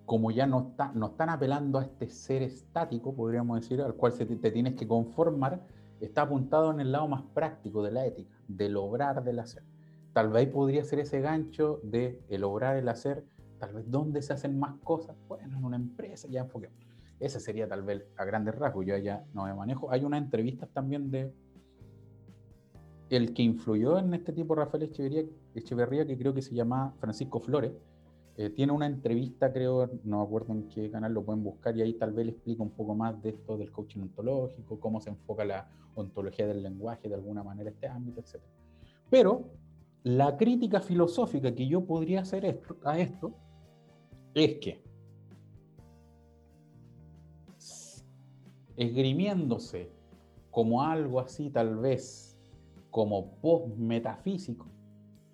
como 0.06 0.30
ya 0.30 0.46
no, 0.46 0.70
está, 0.70 0.92
no 0.94 1.06
están 1.06 1.30
apelando 1.30 1.78
a 1.78 1.82
este 1.82 2.08
ser 2.08 2.42
estático, 2.42 3.14
podríamos 3.14 3.60
decir, 3.60 3.80
al 3.80 3.94
cual 3.94 4.12
te, 4.14 4.26
te 4.26 4.50
tienes 4.50 4.74
que 4.74 4.86
conformar, 4.86 5.60
está 6.04 6.22
apuntado 6.22 6.70
en 6.70 6.80
el 6.80 6.92
lado 6.92 7.08
más 7.08 7.22
práctico 7.34 7.82
de 7.82 7.92
la 7.92 8.06
ética, 8.06 8.36
del 8.48 8.76
obrar, 8.76 9.22
del 9.22 9.38
hacer. 9.38 9.62
Tal 10.12 10.30
vez 10.30 10.48
podría 10.48 10.84
ser 10.84 10.98
ese 10.98 11.20
gancho 11.20 11.80
de 11.82 12.20
el 12.28 12.44
obrar, 12.44 12.76
el 12.76 12.88
hacer, 12.88 13.24
tal 13.58 13.72
vez 13.72 13.90
dónde 13.90 14.20
se 14.20 14.32
hacen 14.32 14.58
más 14.58 14.76
cosas, 14.82 15.16
bueno, 15.28 15.56
en 15.58 15.64
una 15.64 15.76
empresa, 15.76 16.28
ya 16.28 16.40
enfoquemos. 16.40 16.76
Ese 17.20 17.38
sería 17.38 17.68
tal 17.68 17.82
vez 17.82 18.04
a 18.16 18.24
grandes 18.24 18.54
rasgos, 18.56 18.84
yo 18.84 18.96
ya 18.98 19.24
no 19.32 19.44
me 19.44 19.54
manejo. 19.54 19.90
Hay 19.92 20.04
una 20.04 20.18
entrevista 20.18 20.66
también 20.66 21.10
de 21.10 21.32
el 23.08 23.32
que 23.32 23.42
influyó 23.42 23.98
en 23.98 24.12
este 24.14 24.32
tipo, 24.32 24.54
Rafael 24.54 24.84
Echeverría, 24.84 25.24
Echeverría 25.54 26.06
que 26.06 26.18
creo 26.18 26.34
que 26.34 26.42
se 26.42 26.54
llama 26.54 26.94
Francisco 26.98 27.40
Flores. 27.40 27.72
Eh, 28.36 28.48
tiene 28.50 28.72
una 28.72 28.86
entrevista, 28.86 29.52
creo, 29.52 29.90
no 30.04 30.18
me 30.18 30.24
acuerdo 30.24 30.54
en 30.54 30.68
qué 30.68 30.90
canal 30.90 31.12
lo 31.12 31.22
pueden 31.22 31.44
buscar, 31.44 31.76
y 31.76 31.82
ahí 31.82 31.92
tal 31.94 32.12
vez 32.12 32.26
le 32.26 32.32
explica 32.32 32.62
un 32.62 32.70
poco 32.70 32.94
más 32.94 33.22
de 33.22 33.30
esto 33.30 33.58
del 33.58 33.70
coaching 33.70 34.00
ontológico, 34.00 34.80
cómo 34.80 35.00
se 35.00 35.10
enfoca 35.10 35.44
la 35.44 35.68
ontología 35.94 36.46
del 36.46 36.62
lenguaje 36.62 37.08
de 37.08 37.14
alguna 37.14 37.42
manera 37.42 37.70
este 37.70 37.86
ámbito, 37.86 38.20
etc. 38.20 38.42
Pero 39.10 39.50
la 40.02 40.36
crítica 40.38 40.80
filosófica 40.80 41.54
que 41.54 41.66
yo 41.66 41.84
podría 41.84 42.22
hacer 42.22 42.58
a 42.84 42.98
esto 42.98 43.34
es 44.34 44.54
que 44.60 44.82
esgrimiéndose 48.76 49.90
como 50.50 50.82
algo 50.82 51.20
así 51.20 51.50
tal 51.50 51.76
vez 51.76 52.38
como 52.90 53.32
post-metafísico, 53.40 54.66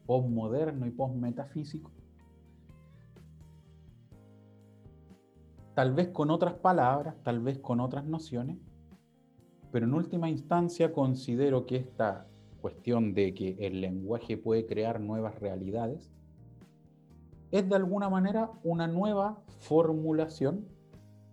post-moderno 0.07 0.87
y 0.87 0.91
post-metafísico, 0.91 1.91
tal 5.79 5.93
vez 5.93 6.09
con 6.09 6.33
otras 6.33 6.55
palabras, 6.55 7.15
tal 7.23 7.39
vez 7.39 7.61
con 7.61 7.79
otras 7.79 8.05
nociones, 8.05 8.59
pero 9.71 9.87
en 9.87 9.95
última 9.95 10.29
instancia 10.29 10.93
considero 10.93 11.67
que 11.67 11.77
esta 11.77 12.27
cuestión 12.61 13.15
de 13.15 13.33
que 13.33 13.55
el 13.61 13.81
lenguaje 13.81 14.37
puede 14.37 14.67
crear 14.67 15.01
nuevas 15.01 15.39
realidades 15.39 16.11
es 17.53 17.69
de 17.69 17.77
alguna 17.77 18.11
manera 18.11 18.51
una 18.65 18.89
nueva 18.89 19.41
formulación 19.61 20.67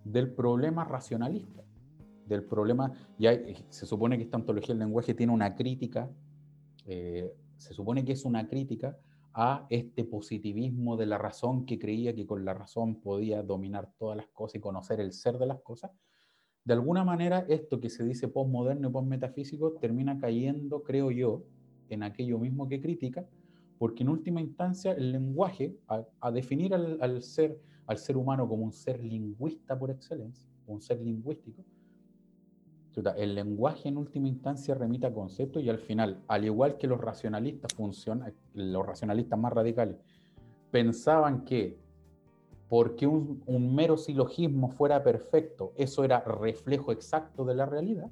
del 0.04 0.30
problema 0.30 0.84
racionalista 0.84 1.64
del 2.26 2.44
problema, 2.44 2.92
ya 3.18 3.32
se 3.68 3.84
supone 3.84 4.16
que 4.16 4.22
esta 4.22 4.36
ontología 4.36 4.76
del 4.76 4.78
lenguaje 4.78 5.12
tiene 5.14 5.32
una 5.32 5.56
crítica, 5.56 6.08
eh, 6.86 7.34
se 7.56 7.74
supone 7.74 8.04
que 8.04 8.12
es 8.12 8.24
una 8.24 8.46
crítica 8.46 8.96
a 9.38 9.66
este 9.68 10.02
positivismo 10.02 10.96
de 10.96 11.04
la 11.04 11.18
razón 11.18 11.66
que 11.66 11.78
creía 11.78 12.14
que 12.14 12.26
con 12.26 12.46
la 12.46 12.54
razón 12.54 13.02
podía 13.02 13.42
dominar 13.42 13.92
todas 13.98 14.16
las 14.16 14.28
cosas 14.28 14.54
y 14.56 14.60
conocer 14.60 14.98
el 14.98 15.12
ser 15.12 15.36
de 15.36 15.44
las 15.44 15.60
cosas. 15.60 15.90
De 16.64 16.72
alguna 16.72 17.04
manera, 17.04 17.44
esto 17.50 17.78
que 17.78 17.90
se 17.90 18.02
dice 18.02 18.28
postmoderno 18.28 18.88
y 18.88 18.92
postmetafísico 18.92 19.72
termina 19.74 20.18
cayendo, 20.18 20.82
creo 20.82 21.10
yo, 21.10 21.44
en 21.90 22.02
aquello 22.02 22.38
mismo 22.38 22.66
que 22.66 22.80
critica, 22.80 23.26
porque 23.78 24.04
en 24.04 24.08
última 24.08 24.40
instancia 24.40 24.92
el 24.92 25.12
lenguaje, 25.12 25.76
a, 25.86 26.30
definir 26.32 26.72
al, 26.72 26.96
al, 27.02 27.22
ser, 27.22 27.60
al 27.86 27.98
ser 27.98 28.16
humano 28.16 28.48
como 28.48 28.64
un 28.64 28.72
ser 28.72 29.04
lingüista 29.04 29.78
por 29.78 29.90
excelencia, 29.90 30.48
un 30.66 30.80
ser 30.80 30.98
lingüístico, 31.02 31.62
el 33.16 33.34
lenguaje 33.34 33.88
en 33.88 33.98
última 33.98 34.28
instancia 34.28 34.74
remite 34.74 35.06
a 35.06 35.12
conceptos 35.12 35.62
y 35.62 35.68
al 35.68 35.78
final, 35.78 36.22
al 36.28 36.44
igual 36.44 36.78
que 36.78 36.86
los 36.86 37.00
racionalistas 37.00 37.74
funcionan, 37.74 38.32
los 38.54 38.86
racionalistas 38.86 39.38
más 39.38 39.52
radicales 39.52 39.96
pensaban 40.70 41.44
que 41.44 41.78
porque 42.68 43.06
un, 43.06 43.42
un 43.46 43.74
mero 43.74 43.96
silogismo 43.96 44.70
fuera 44.70 45.02
perfecto, 45.02 45.72
eso 45.76 46.04
era 46.04 46.20
reflejo 46.20 46.90
exacto 46.90 47.44
de 47.44 47.54
la 47.54 47.66
realidad. 47.66 48.10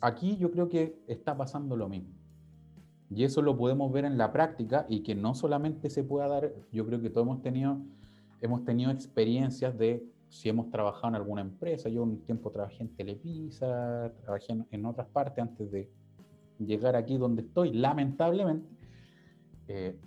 Aquí 0.00 0.38
yo 0.38 0.50
creo 0.50 0.68
que 0.68 0.98
está 1.06 1.36
pasando 1.36 1.76
lo 1.76 1.88
mismo. 1.88 2.14
Y 3.10 3.24
eso 3.24 3.42
lo 3.42 3.56
podemos 3.56 3.92
ver 3.92 4.04
en 4.04 4.16
la 4.16 4.32
práctica 4.32 4.86
y 4.88 5.02
que 5.02 5.14
no 5.14 5.34
solamente 5.34 5.90
se 5.90 6.04
pueda 6.04 6.28
dar, 6.28 6.52
yo 6.72 6.86
creo 6.86 7.02
que 7.02 7.10
todos 7.10 7.26
hemos 7.26 7.42
tenido, 7.42 7.78
hemos 8.40 8.64
tenido 8.64 8.92
experiencias 8.92 9.76
de 9.76 10.06
si 10.30 10.48
hemos 10.48 10.70
trabajado 10.70 11.08
en 11.08 11.14
alguna 11.16 11.42
empresa, 11.42 11.90
yo 11.90 12.02
un 12.02 12.24
tiempo 12.24 12.50
trabajé 12.50 12.82
en 12.82 12.96
Telepisa, 12.96 14.10
trabajé 14.22 14.56
en, 14.70 14.86
otras 14.86 15.08
partes 15.08 15.42
antes 15.42 15.70
de 15.70 15.90
llegar 16.58 16.96
aquí 16.96 17.18
donde 17.18 17.42
estoy, 17.42 17.74
lamentablemente, 17.74 18.66
eh, 19.68 19.98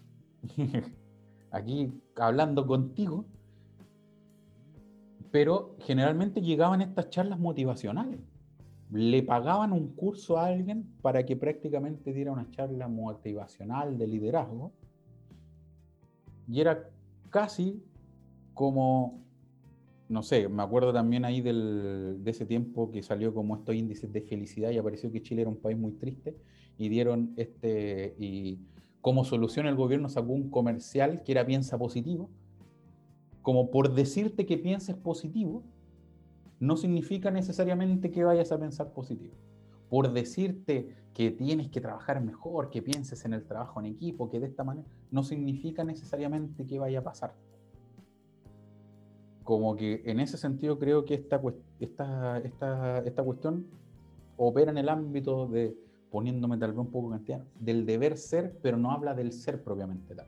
aquí 1.51 1.93
hablando 2.15 2.65
contigo, 2.65 3.25
pero 5.29 5.75
generalmente 5.79 6.41
llegaban 6.41 6.81
estas 6.81 7.09
charlas 7.11 7.37
motivacionales 7.37 8.19
le 8.93 9.23
pagaban 9.23 9.71
un 9.73 9.87
curso 9.95 10.37
a 10.37 10.45
alguien 10.45 10.87
para 11.01 11.25
que 11.25 11.35
prácticamente 11.35 12.13
diera 12.13 12.31
una 12.31 12.49
charla 12.51 12.87
motivacional 12.87 13.97
de 13.97 14.05
liderazgo. 14.05 14.71
Y 16.47 16.61
era 16.61 16.89
casi 17.31 17.83
como, 18.53 19.19
no 20.13 20.21
sé, 20.21 20.47
me 20.47 20.61
acuerdo 20.61 20.93
también 20.93 21.25
ahí 21.25 21.41
del, 21.41 22.19
de 22.23 22.31
ese 22.31 22.45
tiempo 22.45 22.91
que 22.91 23.01
salió 23.01 23.33
como 23.33 23.55
estos 23.55 23.73
índices 23.73 24.13
de 24.13 24.21
felicidad 24.21 24.69
y 24.69 24.77
apareció 24.77 25.11
que 25.11 25.23
Chile 25.23 25.41
era 25.41 25.49
un 25.49 25.57
país 25.57 25.77
muy 25.77 25.93
triste 25.93 26.37
y 26.77 26.87
dieron 26.87 27.33
este, 27.35 28.15
y 28.19 28.59
como 29.01 29.25
solución 29.25 29.65
el 29.65 29.75
gobierno 29.75 30.09
sacó 30.09 30.31
un 30.31 30.51
comercial 30.51 31.23
que 31.23 31.31
era 31.31 31.45
piensa 31.45 31.79
positivo, 31.79 32.29
como 33.41 33.71
por 33.71 33.93
decirte 33.93 34.45
que 34.45 34.57
pienses 34.57 34.95
positivo, 34.95 35.63
no 36.59 36.77
significa 36.77 37.31
necesariamente 37.31 38.11
que 38.11 38.23
vayas 38.23 38.51
a 38.51 38.59
pensar 38.59 38.93
positivo. 38.93 39.33
Por 39.89 40.13
decirte 40.13 40.95
que 41.13 41.31
tienes 41.31 41.69
que 41.69 41.81
trabajar 41.81 42.21
mejor, 42.21 42.69
que 42.69 42.81
pienses 42.81 43.25
en 43.25 43.33
el 43.33 43.43
trabajo 43.45 43.79
en 43.79 43.87
equipo, 43.87 44.29
que 44.29 44.39
de 44.39 44.47
esta 44.47 44.63
manera, 44.63 44.87
no 45.11 45.23
significa 45.23 45.83
necesariamente 45.83 46.65
que 46.65 46.79
vaya 46.79 46.99
a 46.99 47.03
pasar. 47.03 47.33
Como 49.43 49.75
que 49.75 50.01
en 50.05 50.19
ese 50.19 50.37
sentido 50.37 50.79
creo 50.79 51.05
que 51.05 51.15
esta, 51.15 51.41
esta, 51.79 52.37
esta, 52.39 52.99
esta 52.99 53.23
cuestión 53.23 53.65
opera 54.37 54.71
en 54.71 54.77
el 54.77 54.89
ámbito 54.89 55.47
de, 55.47 55.75
poniéndome 56.09 56.57
tal 56.57 56.71
vez 56.71 56.79
un 56.79 56.91
poco 56.91 57.09
cantidad, 57.09 57.43
del 57.59 57.85
deber 57.85 58.17
ser, 58.17 58.57
pero 58.61 58.77
no 58.77 58.91
habla 58.91 59.13
del 59.13 59.31
ser 59.31 59.63
propiamente 59.63 60.15
tal 60.15 60.27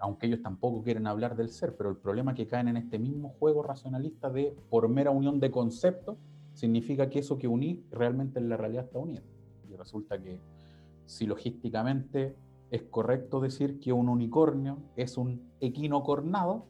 aunque 0.00 0.26
ellos 0.26 0.42
tampoco 0.42 0.82
quieren 0.82 1.06
hablar 1.06 1.36
del 1.36 1.48
ser, 1.48 1.76
pero 1.76 1.90
el 1.90 1.96
problema 1.96 2.32
es 2.32 2.36
que 2.36 2.46
caen 2.46 2.68
en 2.68 2.76
este 2.76 2.98
mismo 2.98 3.30
juego 3.38 3.62
racionalista 3.62 4.30
de 4.30 4.56
por 4.70 4.88
mera 4.88 5.10
unión 5.10 5.40
de 5.40 5.50
conceptos, 5.50 6.16
significa 6.54 7.08
que 7.08 7.20
eso 7.20 7.38
que 7.38 7.48
uní 7.48 7.84
realmente 7.90 8.38
en 8.38 8.48
la 8.48 8.56
realidad 8.56 8.84
está 8.84 8.98
unido. 8.98 9.22
Y 9.70 9.76
resulta 9.76 10.20
que 10.20 10.38
si 11.06 11.26
logísticamente 11.26 12.36
es 12.70 12.82
correcto 12.82 13.40
decir 13.40 13.80
que 13.80 13.92
un 13.92 14.08
unicornio 14.08 14.78
es 14.96 15.16
un 15.16 15.42
equinocornado, 15.60 16.66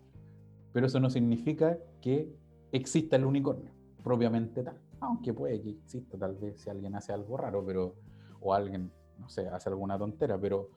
pero 0.73 0.87
eso 0.87 1.01
no 1.01 1.11
significa 1.11 1.79
que 2.01 2.29
exista 2.73 3.17
el 3.17 3.25
unicornio 3.25 3.71
propiamente 4.03 4.63
tal. 4.63 4.77
Aunque 5.01 5.33
puede 5.33 5.61
que 5.61 5.71
exista 5.71 6.19
tal 6.19 6.37
vez 6.37 6.61
si 6.61 6.71
alguien 6.71 6.95
hace 6.95 7.13
algo 7.13 7.37
raro, 7.37 7.65
pero 7.65 7.95
o 8.41 8.55
alguien, 8.55 8.91
no 9.19 9.29
sé, 9.29 9.49
hace 9.49 9.69
alguna 9.69 9.99
tontera, 9.99 10.39
pero 10.39 10.71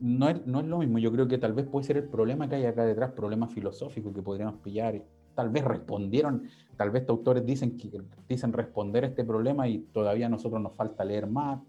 no 0.00 0.28
es, 0.28 0.46
no 0.46 0.60
es 0.60 0.66
lo 0.66 0.78
mismo. 0.78 0.98
Yo 0.98 1.12
creo 1.12 1.28
que 1.28 1.38
tal 1.38 1.52
vez 1.52 1.66
puede 1.66 1.86
ser 1.86 1.96
el 1.96 2.04
problema 2.04 2.48
que 2.48 2.56
hay 2.56 2.66
acá 2.66 2.84
detrás, 2.84 3.12
problema 3.12 3.48
filosófico 3.48 4.12
que 4.12 4.22
podríamos 4.22 4.56
pillar. 4.56 5.02
Tal 5.34 5.48
vez 5.48 5.64
respondieron, 5.64 6.48
tal 6.76 6.90
vez 6.90 7.02
estos 7.02 7.18
autores 7.18 7.46
dicen, 7.46 7.76
que, 7.76 8.02
dicen 8.28 8.52
responder 8.52 9.04
a 9.04 9.06
este 9.08 9.24
problema 9.24 9.68
y 9.68 9.78
todavía 9.78 10.26
a 10.26 10.28
nosotros 10.28 10.60
nos 10.60 10.74
falta 10.74 11.04
leer 11.04 11.26
más. 11.26 11.60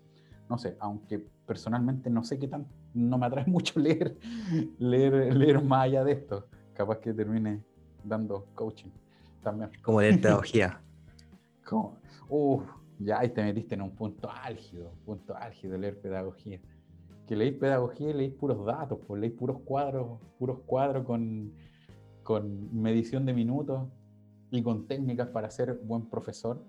No 0.49 0.57
sé, 0.57 0.75
aunque 0.79 1.25
personalmente 1.45 2.09
no 2.09 2.23
sé 2.23 2.37
qué 2.39 2.47
tan, 2.47 2.67
no 2.93 3.17
me 3.17 3.25
atrae 3.25 3.45
mucho 3.47 3.79
leer, 3.79 4.17
leer, 4.79 5.35
leer 5.35 5.63
más 5.63 5.85
allá 5.85 6.03
de 6.03 6.11
esto. 6.13 6.47
Capaz 6.73 6.99
que 6.99 7.13
termine 7.13 7.63
dando 8.03 8.47
coaching 8.55 8.89
también. 9.43 9.71
Como 9.81 10.01
leer 10.01 10.19
pedagogía. 10.19 10.81
Como, 11.65 11.97
uh, 12.29 12.61
ya 12.99 13.19
ahí 13.19 13.29
te 13.29 13.41
metiste 13.41 13.75
en 13.75 13.81
un 13.81 13.95
punto 13.95 14.29
álgido, 14.29 14.91
punto 15.05 15.35
álgido 15.35 15.77
leer 15.77 15.99
pedagogía 15.99 16.59
que 17.27 17.35
leéis 17.35 17.57
pedagogía 17.57 18.09
y 18.09 18.13
leéis 18.13 18.33
puros 18.33 18.65
datos, 18.65 18.99
pues 19.07 19.21
leéis 19.21 19.37
puros 19.37 19.59
cuadros, 19.63 20.19
puros 20.37 20.59
cuadros 20.65 21.05
con, 21.05 21.53
con 22.23 22.81
medición 22.81 23.25
de 23.25 23.33
minutos 23.33 23.87
y 24.51 24.61
con 24.61 24.87
técnicas 24.87 25.29
para 25.29 25.49
ser 25.49 25.79
buen 25.83 26.09
profesor. 26.09 26.63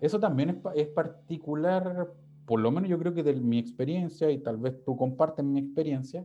Eso 0.00 0.20
también 0.20 0.50
es, 0.50 0.56
es, 0.76 0.88
particular, 0.88 2.12
por 2.46 2.60
lo 2.60 2.70
menos 2.70 2.88
yo 2.88 2.98
creo 2.98 3.12
que 3.12 3.24
de 3.24 3.34
mi 3.34 3.58
experiencia, 3.58 4.30
y 4.30 4.38
tal 4.38 4.58
vez 4.58 4.82
tú 4.84 4.96
compartes 4.96 5.44
mi 5.44 5.58
experiencia, 5.58 6.24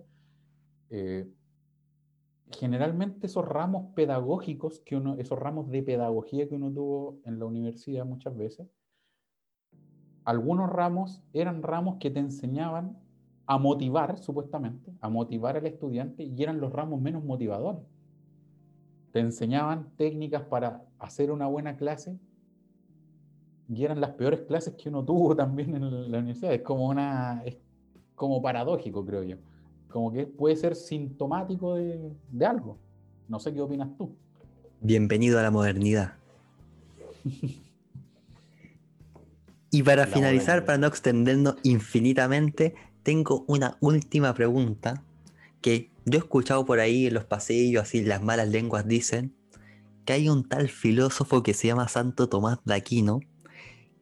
eh, 0.90 1.28
generalmente 2.54 3.28
esos 3.28 3.46
ramos 3.48 3.94
pedagógicos, 3.94 4.80
que 4.80 4.96
uno, 4.96 5.16
esos 5.16 5.38
ramos 5.38 5.70
de 5.70 5.84
pedagogía 5.84 6.48
que 6.48 6.56
uno 6.56 6.72
tuvo 6.72 7.20
en 7.26 7.40
la 7.40 7.46
universidad 7.46 8.06
muchas 8.06 8.36
veces, 8.36 8.68
algunos 10.24 10.70
ramos 10.70 11.22
eran 11.34 11.64
ramos 11.64 11.98
que 12.00 12.10
te 12.10 12.20
enseñaban 12.20 12.98
a 13.46 13.58
motivar, 13.58 14.18
supuestamente, 14.20 14.94
a 15.02 15.10
motivar 15.10 15.58
al 15.58 15.66
estudiante 15.66 16.24
y 16.24 16.42
eran 16.42 16.62
los 16.62 16.72
ramos 16.72 17.02
menos 17.02 17.24
motivadores. 17.24 17.82
Te 19.12 19.20
enseñaban 19.20 19.92
técnicas 19.98 20.44
para 20.44 20.86
hacer 20.98 21.30
una 21.30 21.48
buena 21.48 21.76
clase 21.76 22.18
y 23.68 23.84
eran 23.84 24.00
las 24.00 24.12
peores 24.12 24.42
clases 24.42 24.76
que 24.76 24.90
uno 24.90 25.04
tuvo 25.04 25.36
también 25.36 25.76
en 25.76 26.12
la 26.12 26.20
universidad. 26.20 26.54
Es 26.54 26.62
como 26.62 26.88
una, 26.88 27.44
es 27.44 27.58
como 28.16 28.42
paradójico, 28.42 29.06
creo 29.06 29.24
yo. 29.24 29.38
Como 29.94 30.12
que 30.12 30.26
puede 30.26 30.56
ser 30.56 30.76
sintomático 30.76 31.76
de, 31.76 32.12
de 32.32 32.46
algo. 32.48 32.80
No 33.30 33.40
sé 33.40 33.54
qué 33.54 33.62
opinas 33.62 33.96
tú. 33.96 34.16
Bienvenido 34.82 35.38
a 35.38 35.44
la 35.44 35.52
modernidad. 35.52 36.16
y 39.70 39.84
para 39.84 40.08
finalizar, 40.08 40.66
para 40.66 40.80
no 40.80 40.88
extendernos 40.88 41.58
infinitamente, 41.62 42.74
tengo 43.04 43.46
una 43.48 43.78
última 43.82 44.34
pregunta 44.34 45.04
que 45.62 45.92
yo 46.06 46.16
he 46.16 46.24
escuchado 46.24 46.66
por 46.66 46.80
ahí 46.80 47.06
en 47.06 47.14
los 47.14 47.26
pasillos, 47.26 47.84
así 47.84 48.02
las 48.02 48.24
malas 48.24 48.50
lenguas 48.50 48.88
dicen 48.88 49.36
que 50.06 50.14
hay 50.14 50.28
un 50.28 50.44
tal 50.50 50.70
filósofo 50.70 51.44
que 51.44 51.54
se 51.54 51.68
llama 51.68 51.88
Santo 51.88 52.28
Tomás 52.30 52.58
de 52.66 52.74
Aquino 52.74 53.20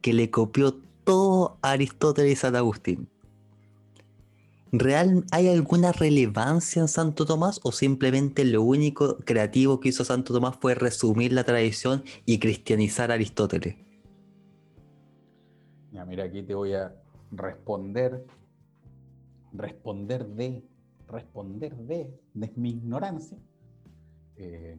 que 0.00 0.14
le 0.14 0.30
copió 0.30 0.80
todo 1.04 1.58
a 1.60 1.72
Aristóteles 1.72 2.32
y 2.32 2.36
San 2.36 2.56
Agustín. 2.56 3.11
¿Real, 4.74 5.24
¿Hay 5.32 5.48
alguna 5.48 5.92
relevancia 5.92 6.80
en 6.80 6.88
Santo 6.88 7.26
Tomás 7.26 7.60
o 7.62 7.72
simplemente 7.72 8.42
lo 8.46 8.62
único 8.62 9.18
creativo 9.18 9.80
que 9.80 9.90
hizo 9.90 10.02
Santo 10.02 10.32
Tomás 10.32 10.56
fue 10.56 10.74
resumir 10.74 11.34
la 11.34 11.44
tradición 11.44 12.04
y 12.24 12.38
cristianizar 12.38 13.10
a 13.10 13.14
Aristóteles? 13.14 13.76
Ya, 15.92 16.06
mira, 16.06 16.24
aquí 16.24 16.42
te 16.42 16.54
voy 16.54 16.72
a 16.72 16.94
responder 17.32 18.24
responder 19.52 20.26
de, 20.26 20.62
responder 21.06 21.76
de, 21.76 22.10
de 22.32 22.52
mi 22.56 22.70
ignorancia. 22.70 23.36
Eh, 24.36 24.78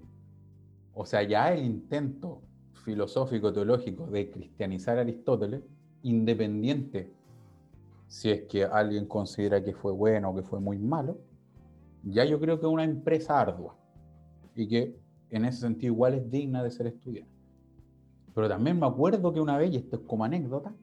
o 0.93 1.06
sea, 1.06 1.21
ya 1.23 1.53
el 1.53 1.63
intento 1.63 2.41
filosófico 2.84 3.53
teológico 3.53 4.08
de 4.08 4.32
cristianizar 4.32 4.97
a 4.97 5.01
Aristóteles, 5.01 5.62
independiente 6.01 7.13
si 8.13 8.30
es 8.30 8.43
que 8.43 8.63
alguien 8.63 9.08
considera 9.08 9.63
que 9.63 9.73
fue 9.73 9.91
bueno 9.91 10.30
o 10.30 10.36
que 10.36 10.43
fue 10.43 10.60
muy 10.60 10.78
malo, 10.78 11.17
ya 12.04 12.23
yo 12.23 12.39
creo 12.39 12.60
que 12.60 12.67
es 12.67 12.71
una 12.71 12.84
empresa 12.84 13.39
ardua 13.39 13.76
y 14.56 14.67
que 14.67 14.95
en 15.32 15.45
ese 15.45 15.62
sentido 15.62 15.93
igual 15.93 16.13
es 16.13 16.30
digna 16.30 16.62
de 16.62 16.69
ser 16.69 16.86
estudiada. 16.86 17.28
Pero 18.36 18.47
también 18.47 18.80
me 18.80 18.86
acuerdo 18.86 19.34
que 19.34 19.41
una 19.41 19.58
vez, 19.58 19.73
y 19.73 19.78
esto 19.78 19.95
es 19.95 20.04
como 20.04 20.23
anécdota, 20.23 20.76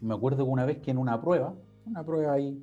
me 0.00 0.12
acuerdo 0.12 0.44
que 0.44 0.50
una 0.50 0.66
vez 0.66 0.78
que 0.78 0.90
en 0.90 0.98
una 0.98 1.20
prueba, 1.20 1.54
una 1.86 2.04
prueba 2.04 2.32
ahí 2.32 2.60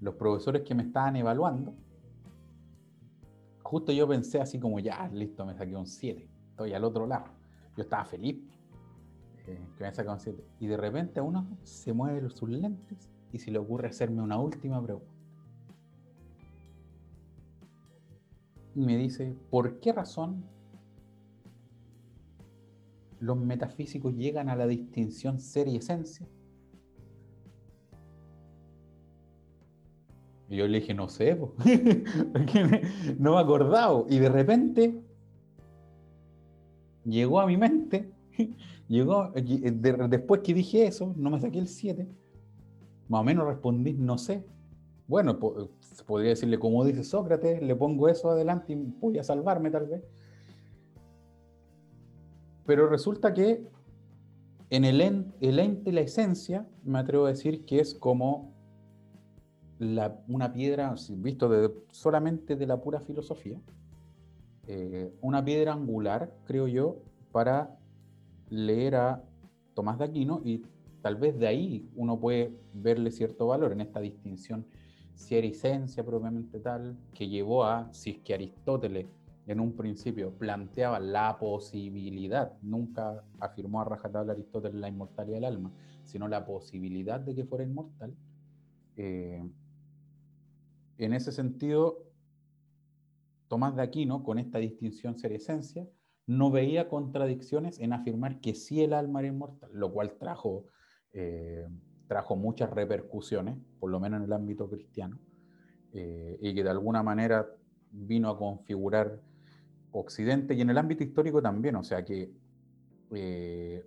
los 0.00 0.14
profesores 0.16 0.62
que 0.62 0.74
me 0.74 0.82
estaban 0.82 1.14
evaluando, 1.14 1.72
justo 3.62 3.92
yo 3.92 4.08
pensé 4.08 4.40
así 4.40 4.58
como, 4.58 4.80
ya, 4.80 5.08
listo, 5.14 5.46
me 5.46 5.54
saqué 5.54 5.76
un 5.76 5.86
7, 5.86 6.28
estoy 6.50 6.72
al 6.72 6.82
otro 6.82 7.06
lado. 7.06 7.26
Yo 7.76 7.84
estaba 7.84 8.04
feliz 8.04 8.57
que, 9.48 9.58
que 9.76 9.84
me 9.84 9.94
saca 9.94 10.12
un 10.12 10.20
7. 10.20 10.44
Y 10.60 10.66
de 10.66 10.76
repente 10.76 11.20
uno 11.20 11.46
se 11.62 11.92
mueve 11.92 12.28
sus 12.30 12.48
lentes 12.48 13.08
y 13.32 13.38
se 13.38 13.50
le 13.50 13.58
ocurre 13.58 13.88
hacerme 13.88 14.22
una 14.22 14.38
última 14.38 14.82
pregunta. 14.82 15.10
Y 18.74 18.80
me 18.80 18.96
dice, 18.96 19.34
¿por 19.50 19.80
qué 19.80 19.92
razón 19.92 20.44
los 23.20 23.36
metafísicos 23.36 24.14
llegan 24.14 24.48
a 24.48 24.56
la 24.56 24.66
distinción 24.66 25.40
ser 25.40 25.66
y 25.68 25.76
esencia? 25.76 26.26
Y 30.50 30.56
yo 30.56 30.66
le 30.66 30.80
dije, 30.80 30.94
no 30.94 31.08
sé, 31.08 31.36
no 33.18 33.34
me 33.34 33.40
acordaba. 33.40 34.04
Y 34.08 34.18
de 34.18 34.28
repente 34.28 35.02
llegó 37.04 37.40
a 37.40 37.46
mi 37.46 37.56
mente 37.56 38.10
llegó, 38.88 39.30
después 40.08 40.40
que 40.42 40.54
dije 40.54 40.86
eso, 40.86 41.14
no 41.16 41.30
me 41.30 41.40
saqué 41.40 41.58
el 41.58 41.68
7, 41.68 42.08
más 43.08 43.20
o 43.20 43.24
menos 43.24 43.46
respondí, 43.46 43.92
no 43.94 44.18
sé. 44.18 44.44
Bueno, 45.06 45.38
podría 46.06 46.30
decirle, 46.30 46.58
como 46.58 46.84
dice 46.84 47.04
Sócrates, 47.04 47.62
le 47.62 47.74
pongo 47.74 48.08
eso 48.08 48.30
adelante 48.30 48.72
y 48.72 48.76
voy 48.76 49.18
a 49.18 49.24
salvarme 49.24 49.70
tal 49.70 49.86
vez. 49.86 50.02
Pero 52.66 52.88
resulta 52.88 53.32
que 53.32 53.66
en 54.70 54.84
el, 54.84 55.00
el 55.40 55.58
ente, 55.58 55.92
la 55.92 56.02
esencia, 56.02 56.66
me 56.84 56.98
atrevo 56.98 57.24
a 57.24 57.30
decir 57.30 57.64
que 57.64 57.80
es 57.80 57.94
como 57.94 58.52
una 59.78 60.52
piedra, 60.52 60.94
visto 61.10 61.84
solamente 61.90 62.56
de 62.56 62.66
la 62.66 62.80
pura 62.80 63.00
filosofía, 63.00 63.58
eh, 64.66 65.14
una 65.22 65.42
piedra 65.42 65.72
angular, 65.72 66.34
creo 66.44 66.66
yo, 66.68 66.98
para 67.32 67.77
leer 68.50 68.96
Tomás 69.74 69.98
de 69.98 70.04
Aquino 70.04 70.40
y 70.44 70.62
tal 71.02 71.16
vez 71.16 71.38
de 71.38 71.46
ahí 71.46 71.88
uno 71.94 72.18
puede 72.18 72.52
verle 72.74 73.10
cierto 73.10 73.46
valor 73.46 73.72
en 73.72 73.80
esta 73.80 74.00
distinción 74.00 74.66
esencia 75.30 76.04
propiamente 76.04 76.60
tal, 76.60 76.96
que 77.12 77.28
llevó 77.28 77.64
a, 77.64 77.92
si 77.92 78.10
es 78.10 78.18
que 78.18 78.34
Aristóteles 78.34 79.06
en 79.46 79.60
un 79.60 79.72
principio 79.72 80.30
planteaba 80.32 81.00
la 81.00 81.38
posibilidad, 81.38 82.52
nunca 82.62 83.24
afirmó 83.40 83.80
a 83.80 83.84
rajatabla 83.84 84.32
Aristóteles 84.32 84.78
la 84.78 84.88
inmortalidad 84.88 85.36
del 85.36 85.44
alma, 85.44 85.72
sino 86.04 86.28
la 86.28 86.44
posibilidad 86.44 87.18
de 87.20 87.34
que 87.34 87.44
fuera 87.44 87.64
inmortal. 87.64 88.14
Eh, 88.96 89.42
en 90.98 91.12
ese 91.12 91.32
sentido, 91.32 92.04
Tomás 93.48 93.74
de 93.74 93.82
Aquino, 93.82 94.22
con 94.22 94.38
esta 94.38 94.58
distinción 94.58 95.16
ser-esencia, 95.16 95.88
no 96.28 96.50
veía 96.50 96.90
contradicciones 96.90 97.80
en 97.80 97.94
afirmar 97.94 98.40
que 98.40 98.54
sí 98.54 98.82
el 98.82 98.92
alma 98.92 99.20
era 99.20 99.28
inmortal, 99.28 99.70
lo 99.72 99.90
cual 99.90 100.18
trajo, 100.18 100.66
eh, 101.14 101.66
trajo 102.06 102.36
muchas 102.36 102.68
repercusiones, 102.68 103.56
por 103.80 103.90
lo 103.90 103.98
menos 103.98 104.18
en 104.18 104.24
el 104.24 104.32
ámbito 104.34 104.68
cristiano, 104.68 105.18
eh, 105.94 106.38
y 106.42 106.54
que 106.54 106.62
de 106.62 106.68
alguna 106.68 107.02
manera 107.02 107.48
vino 107.90 108.28
a 108.28 108.38
configurar 108.38 109.22
Occidente 109.90 110.52
y 110.52 110.60
en 110.60 110.68
el 110.68 110.76
ámbito 110.76 111.02
histórico 111.02 111.40
también, 111.40 111.76
o 111.76 111.82
sea 111.82 112.04
que 112.04 112.30
eh, 113.14 113.86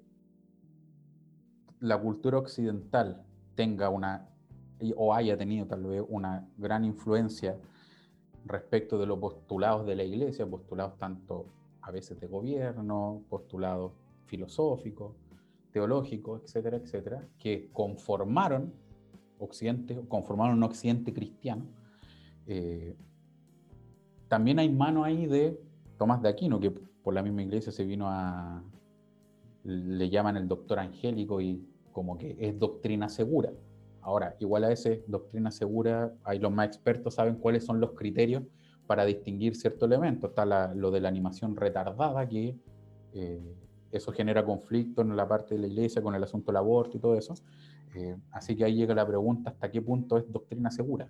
la 1.79 2.01
cultura 2.01 2.39
occidental 2.39 3.23
tenga 3.53 3.89
una, 3.89 4.27
o 4.95 5.13
haya 5.13 5.37
tenido 5.37 5.67
tal 5.67 5.83
vez 5.83 6.03
una 6.07 6.49
gran 6.57 6.85
influencia 6.85 7.55
respecto 8.45 8.97
de 8.97 9.05
los 9.05 9.19
postulados 9.19 9.85
de 9.85 9.95
la 9.95 10.03
iglesia, 10.03 10.47
postulados 10.47 10.97
tanto 10.97 11.45
a 11.81 11.91
veces 11.91 12.19
de 12.19 12.27
gobierno, 12.27 13.23
postulados 13.29 13.93
filosóficos, 14.25 15.15
teológicos, 15.71 16.41
etcétera, 16.43 16.77
etcétera, 16.77 17.27
que 17.37 17.69
conformaron 17.73 18.73
Occidente, 19.39 19.99
conformaron 20.07 20.57
un 20.57 20.63
Occidente 20.63 21.13
cristiano. 21.13 21.65
Eh, 22.45 22.95
también 24.27 24.59
hay 24.59 24.69
mano 24.69 25.03
ahí 25.03 25.25
de 25.25 25.59
Tomás 25.97 26.21
de 26.21 26.29
Aquino, 26.29 26.59
que 26.59 26.71
por 26.71 27.13
la 27.13 27.23
misma 27.23 27.41
iglesia 27.41 27.71
se 27.71 27.83
vino 27.83 28.07
a, 28.07 28.63
le 29.63 30.09
llaman 30.09 30.37
el 30.37 30.47
doctor 30.47 30.79
angélico 30.79 31.41
y 31.41 31.65
como 31.91 32.17
que 32.17 32.37
es 32.39 32.57
doctrina 32.57 33.09
segura. 33.09 33.51
Ahora, 34.01 34.35
igual 34.39 34.63
a 34.63 34.71
ese 34.71 35.03
doctrina 35.07 35.51
segura, 35.51 36.13
hay 36.23 36.39
los 36.39 36.51
más 36.51 36.67
expertos 36.67 37.15
saben 37.15 37.35
cuáles 37.35 37.65
son 37.65 37.79
los 37.79 37.91
criterios 37.91 38.43
para 38.91 39.05
distinguir 39.05 39.55
ciertos 39.55 39.87
elementos. 39.87 40.31
Está 40.31 40.45
lo 40.75 40.91
de 40.91 40.99
la 40.99 41.07
animación 41.07 41.55
retardada, 41.55 42.27
que 42.27 42.57
eh, 43.13 43.55
eso 43.89 44.11
genera 44.11 44.43
conflicto 44.43 45.01
en 45.01 45.15
la 45.15 45.25
parte 45.25 45.55
de 45.55 45.61
la 45.61 45.67
iglesia 45.67 46.01
con 46.01 46.13
el 46.13 46.21
asunto 46.21 46.51
del 46.51 46.57
aborto 46.57 46.97
y 46.97 46.99
todo 46.99 47.15
eso. 47.15 47.33
Eh, 47.95 48.17
así 48.31 48.53
que 48.53 48.65
ahí 48.65 48.75
llega 48.75 48.93
la 48.93 49.07
pregunta, 49.07 49.51
¿hasta 49.51 49.71
qué 49.71 49.81
punto 49.81 50.17
es 50.17 50.29
doctrina 50.29 50.69
segura? 50.71 51.07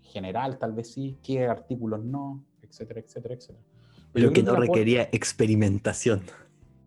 General 0.00 0.56
tal 0.56 0.72
vez 0.72 0.90
sí, 0.90 1.18
qué 1.22 1.46
artículos 1.46 2.02
no, 2.02 2.42
etcétera, 2.62 3.00
etcétera, 3.00 3.34
etcétera. 3.34 3.62
Lo 4.14 4.32
que 4.32 4.42
no 4.42 4.56
requería 4.56 5.02
experimentación. 5.12 6.22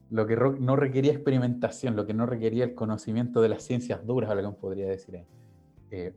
Lo 0.10 0.26
que 0.26 0.36
no 0.36 0.76
requería 0.76 1.12
experimentación, 1.12 1.96
lo 1.96 2.08
que 2.08 2.16
no 2.16 2.26
requería 2.26 2.64
el 2.64 2.74
conocimiento 2.74 3.44
de 3.44 3.50
las 3.50 3.62
ciencias 3.62 4.04
duras, 4.08 4.36
que 4.36 4.60
podría 4.60 4.88
decir. 4.88 5.24
Eh, 5.92 6.14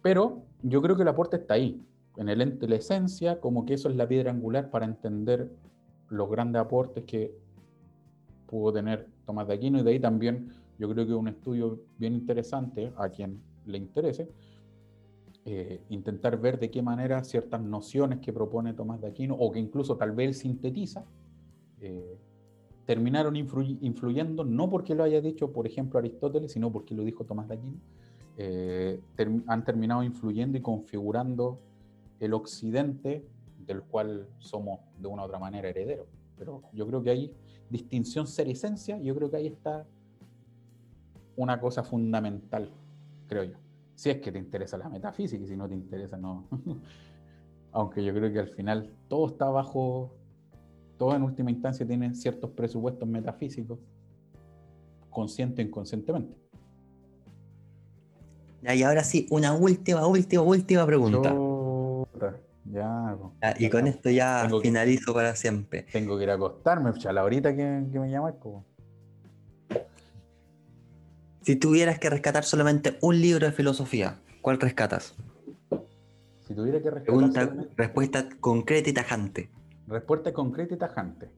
pero 0.00 0.44
yo 0.62 0.80
creo 0.80 0.94
que 0.94 1.02
el 1.02 1.08
aporte 1.08 1.38
está 1.38 1.54
ahí, 1.54 1.82
en 2.18 2.28
el 2.28 2.42
ente, 2.42 2.66
la 2.68 2.76
esencia, 2.76 3.40
como 3.40 3.64
que 3.64 3.74
eso 3.74 3.88
es 3.88 3.96
la 3.96 4.06
piedra 4.06 4.32
angular 4.32 4.70
para 4.70 4.84
entender 4.84 5.50
los 6.08 6.28
grandes 6.28 6.60
aportes 6.60 7.04
que 7.04 7.32
pudo 8.46 8.72
tener 8.72 9.06
Tomás 9.24 9.46
de 9.46 9.54
Aquino, 9.54 9.78
y 9.78 9.82
de 9.82 9.90
ahí 9.90 10.00
también 10.00 10.48
yo 10.78 10.88
creo 10.90 11.06
que 11.06 11.14
un 11.14 11.28
estudio 11.28 11.80
bien 11.96 12.14
interesante 12.14 12.92
a 12.96 13.08
quien 13.08 13.40
le 13.66 13.78
interese, 13.78 14.28
eh, 15.44 15.80
intentar 15.90 16.40
ver 16.40 16.58
de 16.58 16.70
qué 16.70 16.82
manera 16.82 17.22
ciertas 17.22 17.62
nociones 17.62 18.18
que 18.18 18.32
propone 18.32 18.74
Tomás 18.74 19.00
de 19.00 19.06
Aquino, 19.06 19.36
o 19.36 19.52
que 19.52 19.60
incluso 19.60 19.96
tal 19.96 20.10
vez 20.10 20.38
sintetiza, 20.38 21.04
eh, 21.80 22.18
terminaron 22.84 23.36
influyendo, 23.36 24.44
no 24.44 24.68
porque 24.68 24.96
lo 24.96 25.04
haya 25.04 25.20
dicho, 25.20 25.52
por 25.52 25.68
ejemplo, 25.68 26.00
Aristóteles, 26.00 26.50
sino 26.50 26.72
porque 26.72 26.96
lo 26.96 27.04
dijo 27.04 27.24
Tomás 27.24 27.46
de 27.46 27.54
Aquino, 27.54 27.78
eh, 28.38 29.00
han 29.46 29.64
terminado 29.64 30.02
influyendo 30.02 30.58
y 30.58 30.62
configurando 30.62 31.60
el 32.20 32.34
occidente 32.34 33.24
del 33.66 33.82
cual 33.82 34.28
somos 34.38 34.80
de 34.98 35.08
una 35.08 35.22
u 35.22 35.26
otra 35.26 35.38
manera 35.38 35.68
herederos. 35.68 36.06
Pero 36.36 36.62
yo 36.72 36.86
creo 36.86 37.02
que 37.02 37.10
hay 37.10 37.34
distinción 37.70 38.26
ser-esencia, 38.26 38.98
yo 38.98 39.14
creo 39.14 39.30
que 39.30 39.36
ahí 39.36 39.46
está 39.46 39.86
una 41.36 41.60
cosa 41.60 41.84
fundamental, 41.84 42.70
creo 43.26 43.44
yo. 43.44 43.56
Si 43.94 44.10
es 44.10 44.20
que 44.20 44.32
te 44.32 44.38
interesa 44.38 44.78
la 44.78 44.88
metafísica 44.88 45.44
y 45.44 45.46
si 45.48 45.56
no 45.56 45.68
te 45.68 45.74
interesa, 45.74 46.16
no. 46.16 46.46
Aunque 47.72 48.02
yo 48.02 48.14
creo 48.14 48.32
que 48.32 48.38
al 48.38 48.48
final 48.48 48.92
todo 49.08 49.28
está 49.28 49.46
bajo, 49.46 50.14
todo 50.96 51.14
en 51.14 51.22
última 51.22 51.50
instancia 51.50 51.86
tiene 51.86 52.14
ciertos 52.14 52.50
presupuestos 52.50 53.08
metafísicos, 53.08 53.78
consciente 55.10 55.62
o 55.62 55.66
inconscientemente. 55.66 56.36
Y 58.62 58.82
ahora 58.82 59.04
sí, 59.04 59.26
una 59.30 59.52
última, 59.52 60.06
última, 60.06 60.42
última 60.42 60.86
pregunta. 60.86 61.34
Ya, 62.64 63.16
y 63.58 63.70
con 63.70 63.86
esto 63.86 64.10
ya 64.10 64.48
finalizo 64.62 65.14
para 65.14 65.34
siempre. 65.36 65.86
Tengo 65.92 66.18
que 66.18 66.24
ir 66.24 66.30
a 66.30 66.34
acostarme, 66.34 66.90
a 66.90 67.12
la 67.12 67.24
horita 67.24 67.54
que, 67.54 67.86
que 67.90 67.98
me 67.98 68.10
llamáis. 68.10 68.36
Si 71.42 71.56
tuvieras 71.56 71.98
que 71.98 72.10
rescatar 72.10 72.44
solamente 72.44 72.98
un 73.00 73.20
libro 73.20 73.46
de 73.46 73.52
filosofía, 73.52 74.18
¿cuál 74.42 74.60
rescatas? 74.60 75.14
Si 76.46 76.54
tuviera 76.54 76.80
que 76.82 76.90
rescatar. 76.90 77.68
respuesta 77.76 78.28
concreta 78.40 78.90
y 78.90 78.92
tajante. 78.92 79.50
Respuesta 79.86 80.32
concreta 80.32 80.74
y 80.74 80.78
tajante. 80.78 81.30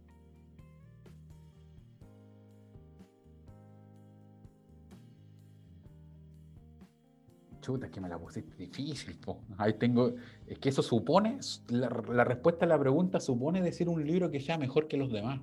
Chuta, 7.70 7.88
que 7.88 8.00
me 8.00 8.08
la 8.08 8.18
pusiste 8.18 8.56
difícil. 8.56 9.16
Ahí 9.58 9.74
tengo. 9.74 10.12
Es 10.46 10.58
que 10.58 10.70
eso 10.70 10.82
supone. 10.82 11.38
La, 11.68 11.88
la 12.12 12.24
respuesta 12.24 12.64
a 12.64 12.68
la 12.68 12.78
pregunta 12.78 13.20
supone 13.20 13.62
decir 13.62 13.88
un 13.88 14.04
libro 14.04 14.30
que 14.30 14.40
sea 14.40 14.58
mejor 14.58 14.88
que 14.88 14.96
los 14.96 15.12
demás. 15.12 15.40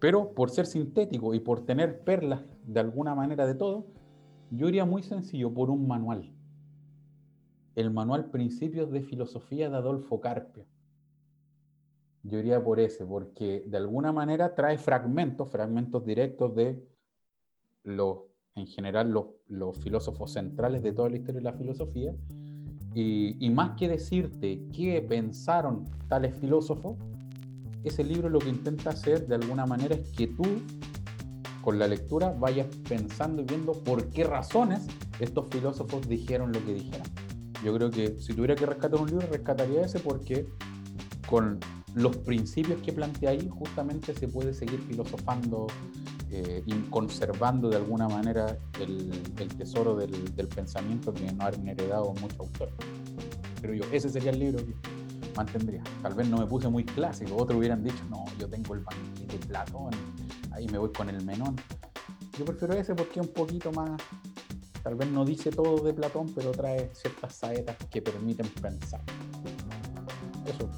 Pero 0.00 0.32
por 0.34 0.50
ser 0.50 0.66
sintético 0.66 1.34
y 1.34 1.40
por 1.40 1.64
tener 1.64 2.00
perlas 2.00 2.42
de 2.66 2.80
alguna 2.80 3.14
manera 3.14 3.46
de 3.46 3.54
todo, 3.54 3.86
yo 4.50 4.68
iría 4.68 4.84
muy 4.84 5.02
sencillo 5.02 5.52
por 5.52 5.70
un 5.70 5.88
manual. 5.88 6.30
El 7.74 7.90
manual 7.90 8.30
Principios 8.30 8.90
de 8.90 9.02
Filosofía 9.02 9.70
de 9.70 9.76
Adolfo 9.76 10.20
Carpio. 10.20 10.66
Yo 12.22 12.38
iría 12.38 12.62
por 12.62 12.80
ese, 12.80 13.06
porque 13.06 13.64
de 13.66 13.76
alguna 13.78 14.12
manera 14.12 14.54
trae 14.54 14.76
fragmentos, 14.76 15.50
fragmentos 15.50 16.04
directos 16.04 16.54
de 16.54 16.86
los, 17.84 18.29
en 18.56 18.66
general, 18.66 19.10
los, 19.48 19.78
filósofos 19.78 20.32
centrales 20.32 20.82
de 20.82 20.92
toda 20.92 21.08
la 21.08 21.16
historia 21.16 21.40
de 21.40 21.44
la 21.44 21.52
filosofía. 21.52 22.14
Y, 22.94 23.48
más 23.50 23.76
que 23.78 23.88
decirte 23.88 24.62
qué 24.74 25.00
pensaron 25.00 25.84
tales 26.08 26.34
filósofos, 26.34 26.96
ese 27.84 28.04
libro 28.04 28.28
lo 28.28 28.40
que 28.40 28.48
intenta 28.48 28.90
hacer 28.90 29.26
de 29.26 29.36
alguna 29.36 29.64
manera 29.64 29.94
es 29.94 30.10
que 30.10 30.26
tú, 30.26 30.44
con 31.62 31.78
la 31.78 31.86
lectura, 31.86 32.30
vayas 32.30 32.66
pensando 32.88 33.42
y 33.42 33.44
viendo 33.44 33.72
por 33.72 34.10
qué 34.10 34.24
razones 34.24 34.86
estos 35.20 35.48
filósofos 35.50 36.06
dijeron 36.08 36.52
lo 36.52 36.64
que 36.64 36.74
dijeron. 36.74 37.06
Yo 37.64 37.74
creo 37.74 37.90
que 37.90 38.18
si 38.18 38.34
tuviera 38.34 38.56
que 38.56 38.66
rescatar 38.66 39.00
un 39.00 39.08
libro, 39.08 39.26
rescataría 39.28 39.82
ese 39.82 40.00
porque 40.00 40.46
con 41.28 41.60
los 41.94 42.16
principios 42.18 42.80
que 42.82 42.92
plantea 42.92 43.30
ahí, 43.30 43.48
justamente 43.48 44.14
se 44.14 44.28
puede 44.28 44.52
seguir 44.52 44.80
filosofando 44.80 45.66
eh, 46.32 46.64
conservando 46.90 47.68
de 47.68 47.76
alguna 47.76 48.08
manera 48.08 48.56
el, 48.80 49.10
el 49.38 49.48
tesoro 49.56 49.96
del, 49.96 50.34
del, 50.36 50.48
pensamiento 50.48 51.12
que 51.12 51.32
no 51.32 51.44
han 51.44 51.66
heredado 51.66 52.14
muchos 52.20 52.38
autores. 52.38 52.74
Pero 53.60 53.74
yo, 53.74 53.84
ese 53.92 54.08
sería 54.08 54.30
el 54.30 54.38
libro 54.38 54.64
que 54.64 54.74
mantendría. 55.36 55.82
Tal 56.02 56.14
vez 56.14 56.28
no 56.28 56.38
me 56.38 56.46
puse 56.46 56.68
muy 56.68 56.84
clásico, 56.84 57.36
otros 57.36 57.58
hubieran 57.58 57.82
dicho, 57.82 58.02
no, 58.08 58.24
yo 58.38 58.48
tengo 58.48 58.74
el 58.74 58.80
banquete 58.80 59.38
de 59.38 59.46
Platón, 59.46 59.90
ahí 60.52 60.66
me 60.68 60.78
voy 60.78 60.92
con 60.92 61.08
el 61.08 61.24
menón. 61.24 61.56
Yo 62.38 62.44
prefiero 62.44 62.74
ese 62.74 62.94
porque 62.94 63.20
es 63.20 63.26
un 63.26 63.32
poquito 63.32 63.72
más, 63.72 64.00
tal 64.82 64.94
vez 64.94 65.08
no 65.08 65.24
dice 65.24 65.50
todo 65.50 65.82
de 65.84 65.92
Platón, 65.92 66.32
pero 66.34 66.52
trae 66.52 66.90
ciertas 66.94 67.34
saetas 67.34 67.76
que 67.90 68.00
permiten 68.00 68.46
pensar. 68.62 69.00
Eso. 70.46 70.68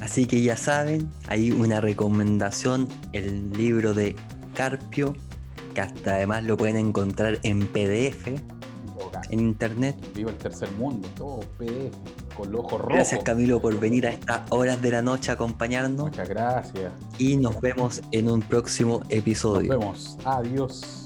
Así 0.00 0.26
que 0.26 0.42
ya 0.42 0.56
saben, 0.56 1.10
hay 1.28 1.50
una 1.50 1.80
recomendación, 1.80 2.88
el 3.12 3.50
libro 3.52 3.94
de 3.94 4.14
Carpio, 4.56 5.14
que 5.74 5.80
hasta 5.80 6.14
además 6.14 6.44
lo 6.44 6.56
pueden 6.56 6.76
encontrar 6.76 7.38
en 7.42 7.66
PDF 7.68 8.28
en 9.30 9.40
internet. 9.40 9.96
Viva 10.14 10.30
el 10.30 10.36
tercer 10.36 10.70
mundo, 10.72 11.08
todo 11.16 11.40
PDF, 11.58 11.94
con 12.36 12.52
los 12.52 12.60
ojos 12.60 12.80
rojos. 12.80 12.94
Gracias 12.94 13.22
Camilo 13.22 13.60
por 13.60 13.78
venir 13.78 14.06
a 14.06 14.10
estas 14.10 14.42
horas 14.50 14.80
de 14.82 14.90
la 14.90 15.02
noche 15.02 15.30
a 15.30 15.34
acompañarnos. 15.34 16.06
Muchas 16.06 16.28
gracias. 16.28 16.92
Y 17.18 17.36
nos 17.36 17.60
vemos 17.60 18.02
en 18.12 18.30
un 18.30 18.42
próximo 18.42 19.02
episodio. 19.08 19.72
Nos 19.72 19.80
vemos. 19.80 20.18
Adiós. 20.24 21.05